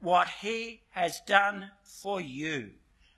what 0.06 0.30
he 0.42 0.84
has 0.92 1.20
done 1.28 1.72
for 1.82 2.22
you. 2.22 2.70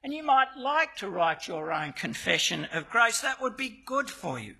And 0.02 0.14
you 0.14 0.24
might 0.24 0.56
like 0.58 0.96
to 0.96 1.10
write 1.10 1.48
your 1.48 1.72
own 1.72 1.92
confession 1.92 2.66
of 2.72 2.90
grace. 2.90 3.20
That 3.20 3.42
would 3.42 3.58
be 3.58 3.84
good 3.86 4.10
for 4.10 4.40
you. 4.40 4.56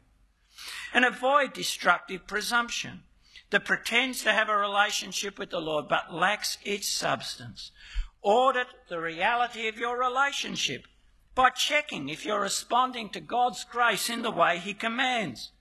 And 0.94 1.06
avoid 1.06 1.54
destructive 1.54 2.28
presumption 2.28 3.04
that 3.50 3.64
pretends 3.64 4.24
to 4.24 4.34
have 4.34 4.50
a 4.50 4.58
relationship 4.58 5.40
with 5.40 5.52
the 5.52 5.62
Lord 5.62 5.88
but 5.88 6.14
lacks 6.14 6.58
its 6.66 6.90
substance. 6.90 7.72
Audit 8.22 8.68
the 8.90 9.00
reality 9.00 9.70
of 9.70 9.78
your 9.78 9.98
relationship 9.98 10.84
by 11.34 11.50
checking 11.52 12.10
if 12.10 12.26
you're 12.26 12.42
responding 12.42 13.10
to 13.12 13.22
God's 13.22 13.64
grace 13.64 14.10
in 14.10 14.22
the 14.22 14.32
way 14.32 14.58
He 14.58 14.74
commands 14.74 15.52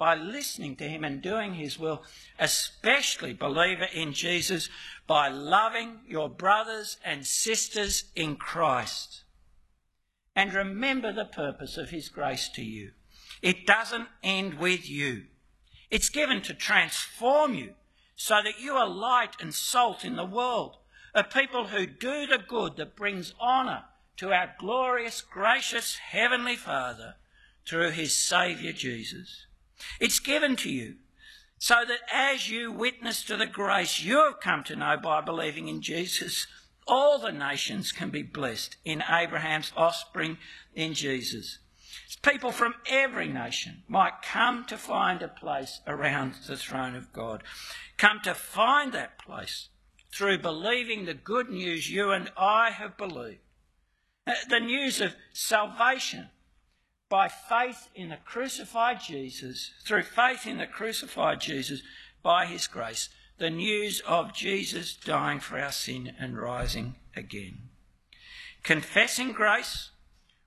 by 0.00 0.14
listening 0.14 0.76
to 0.76 0.88
him 0.88 1.04
and 1.04 1.20
doing 1.20 1.52
his 1.52 1.78
will, 1.78 2.02
especially, 2.38 3.34
believer 3.34 3.86
in 3.92 4.14
Jesus, 4.14 4.70
by 5.06 5.28
loving 5.28 6.00
your 6.08 6.26
brothers 6.26 6.96
and 7.04 7.26
sisters 7.26 8.04
in 8.16 8.36
Christ. 8.36 9.24
And 10.34 10.54
remember 10.54 11.12
the 11.12 11.26
purpose 11.26 11.76
of 11.76 11.90
his 11.90 12.08
grace 12.08 12.48
to 12.54 12.62
you. 12.62 12.92
It 13.42 13.66
doesn't 13.66 14.08
end 14.22 14.54
with 14.54 14.88
you. 14.88 15.24
It's 15.90 16.08
given 16.08 16.40
to 16.42 16.54
transform 16.54 17.52
you 17.52 17.74
so 18.16 18.40
that 18.42 18.58
you 18.58 18.72
are 18.72 18.88
light 18.88 19.36
and 19.38 19.52
salt 19.52 20.02
in 20.02 20.16
the 20.16 20.24
world, 20.24 20.78
a 21.14 21.24
people 21.24 21.66
who 21.66 21.84
do 21.84 22.26
the 22.26 22.42
good 22.48 22.78
that 22.78 22.96
brings 22.96 23.34
honour 23.38 23.84
to 24.16 24.32
our 24.32 24.54
glorious, 24.58 25.20
gracious 25.20 25.96
Heavenly 25.96 26.56
Father 26.56 27.16
through 27.66 27.90
his 27.90 28.14
Saviour 28.14 28.72
Jesus. 28.72 29.44
It's 30.00 30.18
given 30.18 30.56
to 30.56 30.70
you 30.70 30.96
so 31.58 31.84
that 31.86 32.00
as 32.12 32.50
you 32.50 32.72
witness 32.72 33.22
to 33.24 33.36
the 33.36 33.46
grace 33.46 34.02
you 34.02 34.16
have 34.24 34.40
come 34.40 34.64
to 34.64 34.76
know 34.76 34.96
by 34.96 35.20
believing 35.20 35.68
in 35.68 35.82
Jesus, 35.82 36.46
all 36.86 37.18
the 37.18 37.32
nations 37.32 37.92
can 37.92 38.10
be 38.10 38.22
blessed 38.22 38.76
in 38.84 39.02
Abraham's 39.08 39.72
offspring 39.76 40.38
in 40.74 40.94
Jesus. 40.94 41.58
People 42.22 42.52
from 42.52 42.74
every 42.86 43.28
nation 43.28 43.82
might 43.88 44.22
come 44.22 44.64
to 44.66 44.76
find 44.76 45.22
a 45.22 45.28
place 45.28 45.80
around 45.86 46.34
the 46.46 46.56
throne 46.56 46.94
of 46.94 47.12
God, 47.12 47.42
come 47.96 48.20
to 48.24 48.34
find 48.34 48.92
that 48.92 49.18
place 49.18 49.68
through 50.12 50.38
believing 50.38 51.04
the 51.04 51.14
good 51.14 51.48
news 51.48 51.90
you 51.90 52.10
and 52.10 52.30
I 52.36 52.70
have 52.70 52.96
believed. 52.96 53.40
Uh, 54.26 54.34
the 54.48 54.60
news 54.60 55.00
of 55.00 55.14
salvation 55.32 56.28
by 57.10 57.28
faith 57.28 57.88
in 57.94 58.08
the 58.08 58.16
crucified 58.24 59.00
Jesus, 59.00 59.72
through 59.84 60.04
faith 60.04 60.46
in 60.46 60.58
the 60.58 60.66
crucified 60.66 61.40
Jesus, 61.40 61.82
by 62.22 62.46
his 62.46 62.68
grace, 62.68 63.10
the 63.38 63.50
news 63.50 64.00
of 64.06 64.32
Jesus 64.32 64.94
dying 64.94 65.40
for 65.40 65.58
our 65.58 65.72
sin 65.72 66.14
and 66.18 66.38
rising 66.38 66.94
again. 67.16 67.68
Confessing 68.62 69.32
grace, 69.32 69.90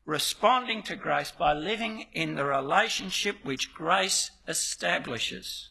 responding 0.05 0.83
to 0.83 0.95
grace 0.95 1.31
by 1.31 1.53
living 1.53 2.05
in 2.13 2.35
the 2.35 2.45
relationship 2.45 3.37
which 3.43 3.73
grace 3.73 4.31
establishes. 4.47 5.69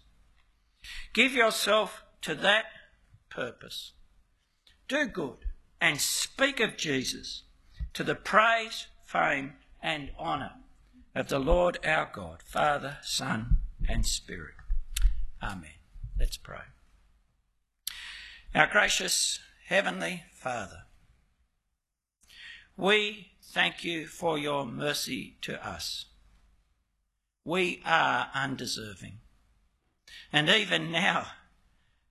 Give 1.14 1.32
yourself 1.32 2.02
to 2.22 2.34
that 2.34 2.66
purpose. 3.30 3.92
Do 4.88 5.06
good 5.06 5.38
and 5.80 5.98
speak 5.98 6.60
of 6.60 6.76
Jesus 6.76 7.44
to 7.94 8.04
the 8.04 8.14
praise, 8.14 8.88
fame, 9.06 9.54
and 9.82 10.10
honour 10.18 10.52
of 11.14 11.28
the 11.28 11.38
Lord 11.38 11.78
our 11.84 12.10
God, 12.12 12.42
Father, 12.42 12.98
Son, 13.02 13.58
and 13.88 14.06
Spirit. 14.06 14.54
Amen. 15.42 15.70
Let's 16.18 16.36
pray. 16.36 16.62
Our 18.54 18.66
gracious 18.66 19.40
Heavenly 19.66 20.24
Father, 20.32 20.84
we 22.76 23.32
thank 23.42 23.84
you 23.84 24.06
for 24.06 24.38
your 24.38 24.64
mercy 24.64 25.36
to 25.42 25.66
us. 25.66 26.06
We 27.44 27.82
are 27.84 28.28
undeserving. 28.34 29.18
And 30.32 30.48
even 30.48 30.92
now, 30.92 31.26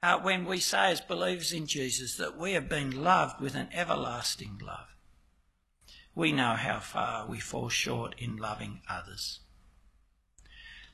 uh, 0.04 0.20
when 0.20 0.46
we 0.46 0.60
say 0.60 0.92
as 0.92 1.02
believers 1.02 1.54
in 1.54 1.68
Jesus 1.68 2.18
that 2.18 2.38
we 2.38 2.54
have 2.54 2.68
been 2.68 3.04
loved 3.04 3.40
with 3.40 3.56
an 3.56 3.70
everlasting 3.72 4.60
love, 4.64 4.88
we 6.16 6.32
know 6.32 6.54
how 6.54 6.80
far 6.80 7.28
we 7.28 7.40
fall 7.40 7.70
short 7.70 8.16
in 8.18 8.38
loving 8.38 8.82
others. 8.90 9.40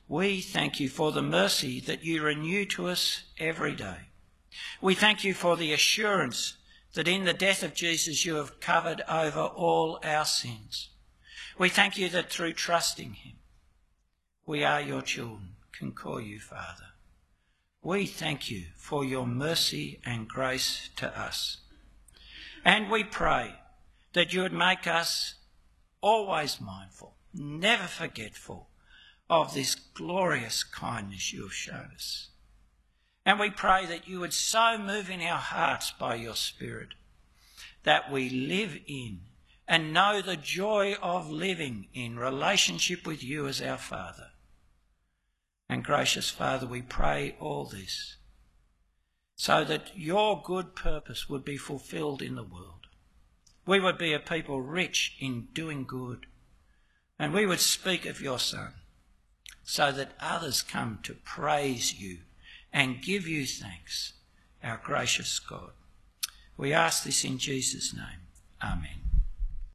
We 0.06 0.40
thank 0.40 0.80
you 0.80 0.88
for 0.88 1.12
the 1.12 1.22
mercy 1.22 1.80
that 1.80 2.04
you 2.04 2.22
renew 2.22 2.64
to 2.66 2.88
us 2.88 3.24
every 3.38 3.74
day. 3.74 4.08
We 4.80 4.94
thank 4.94 5.24
you 5.24 5.34
for 5.34 5.56
the 5.56 5.72
assurance 5.72 6.56
that 6.94 7.08
in 7.08 7.24
the 7.24 7.34
death 7.34 7.62
of 7.62 7.74
Jesus 7.74 8.24
you 8.24 8.36
have 8.36 8.60
covered 8.60 9.02
over 9.08 9.40
all 9.40 10.00
our 10.02 10.24
sins. 10.24 10.88
We 11.58 11.68
thank 11.68 11.98
you 11.98 12.08
that 12.10 12.30
through 12.30 12.54
trusting 12.54 13.14
him, 13.14 13.34
we 14.46 14.64
are 14.64 14.80
your 14.80 15.02
children, 15.02 15.56
can 15.72 15.92
call 15.92 16.20
you 16.20 16.40
Father. 16.40 16.86
We 17.82 18.06
thank 18.06 18.50
you 18.50 18.66
for 18.76 19.04
your 19.04 19.26
mercy 19.26 20.00
and 20.04 20.28
grace 20.28 20.88
to 20.96 21.18
us. 21.18 21.58
And 22.64 22.90
we 22.90 23.04
pray 23.04 23.54
that 24.18 24.32
you 24.32 24.42
would 24.42 24.52
make 24.52 24.84
us 24.88 25.36
always 26.00 26.60
mindful, 26.60 27.14
never 27.32 27.86
forgetful 27.86 28.68
of 29.30 29.54
this 29.54 29.76
glorious 29.76 30.64
kindness 30.64 31.32
you 31.32 31.42
have 31.42 31.52
shown 31.52 31.90
us. 31.94 32.30
And 33.24 33.38
we 33.38 33.50
pray 33.50 33.86
that 33.86 34.08
you 34.08 34.18
would 34.18 34.32
so 34.32 34.76
move 34.76 35.08
in 35.08 35.20
our 35.20 35.38
hearts 35.38 35.92
by 35.92 36.16
your 36.16 36.34
Spirit 36.34 36.94
that 37.84 38.10
we 38.10 38.28
live 38.28 38.76
in 38.88 39.20
and 39.68 39.92
know 39.92 40.20
the 40.20 40.36
joy 40.36 40.96
of 41.00 41.30
living 41.30 41.86
in 41.94 42.18
relationship 42.18 43.06
with 43.06 43.22
you 43.22 43.46
as 43.46 43.62
our 43.62 43.78
Father. 43.78 44.30
And 45.68 45.84
gracious 45.84 46.28
Father, 46.28 46.66
we 46.66 46.82
pray 46.82 47.36
all 47.38 47.66
this 47.66 48.16
so 49.36 49.62
that 49.62 49.96
your 49.96 50.42
good 50.44 50.74
purpose 50.74 51.28
would 51.28 51.44
be 51.44 51.56
fulfilled 51.56 52.20
in 52.20 52.34
the 52.34 52.42
world. 52.42 52.77
We 53.68 53.80
would 53.80 53.98
be 53.98 54.14
a 54.14 54.18
people 54.18 54.62
rich 54.62 55.14
in 55.20 55.48
doing 55.52 55.84
good. 55.84 56.24
And 57.18 57.34
we 57.34 57.44
would 57.44 57.60
speak 57.60 58.06
of 58.06 58.18
your 58.18 58.38
Son 58.38 58.72
so 59.62 59.92
that 59.92 60.12
others 60.18 60.62
come 60.62 61.00
to 61.02 61.12
praise 61.12 62.00
you 62.00 62.20
and 62.72 63.02
give 63.02 63.28
you 63.28 63.44
thanks, 63.44 64.14
our 64.64 64.80
gracious 64.82 65.38
God. 65.38 65.72
We 66.56 66.72
ask 66.72 67.04
this 67.04 67.26
in 67.26 67.36
Jesus' 67.36 67.92
name. 67.92 68.24
Amen. 68.62 68.97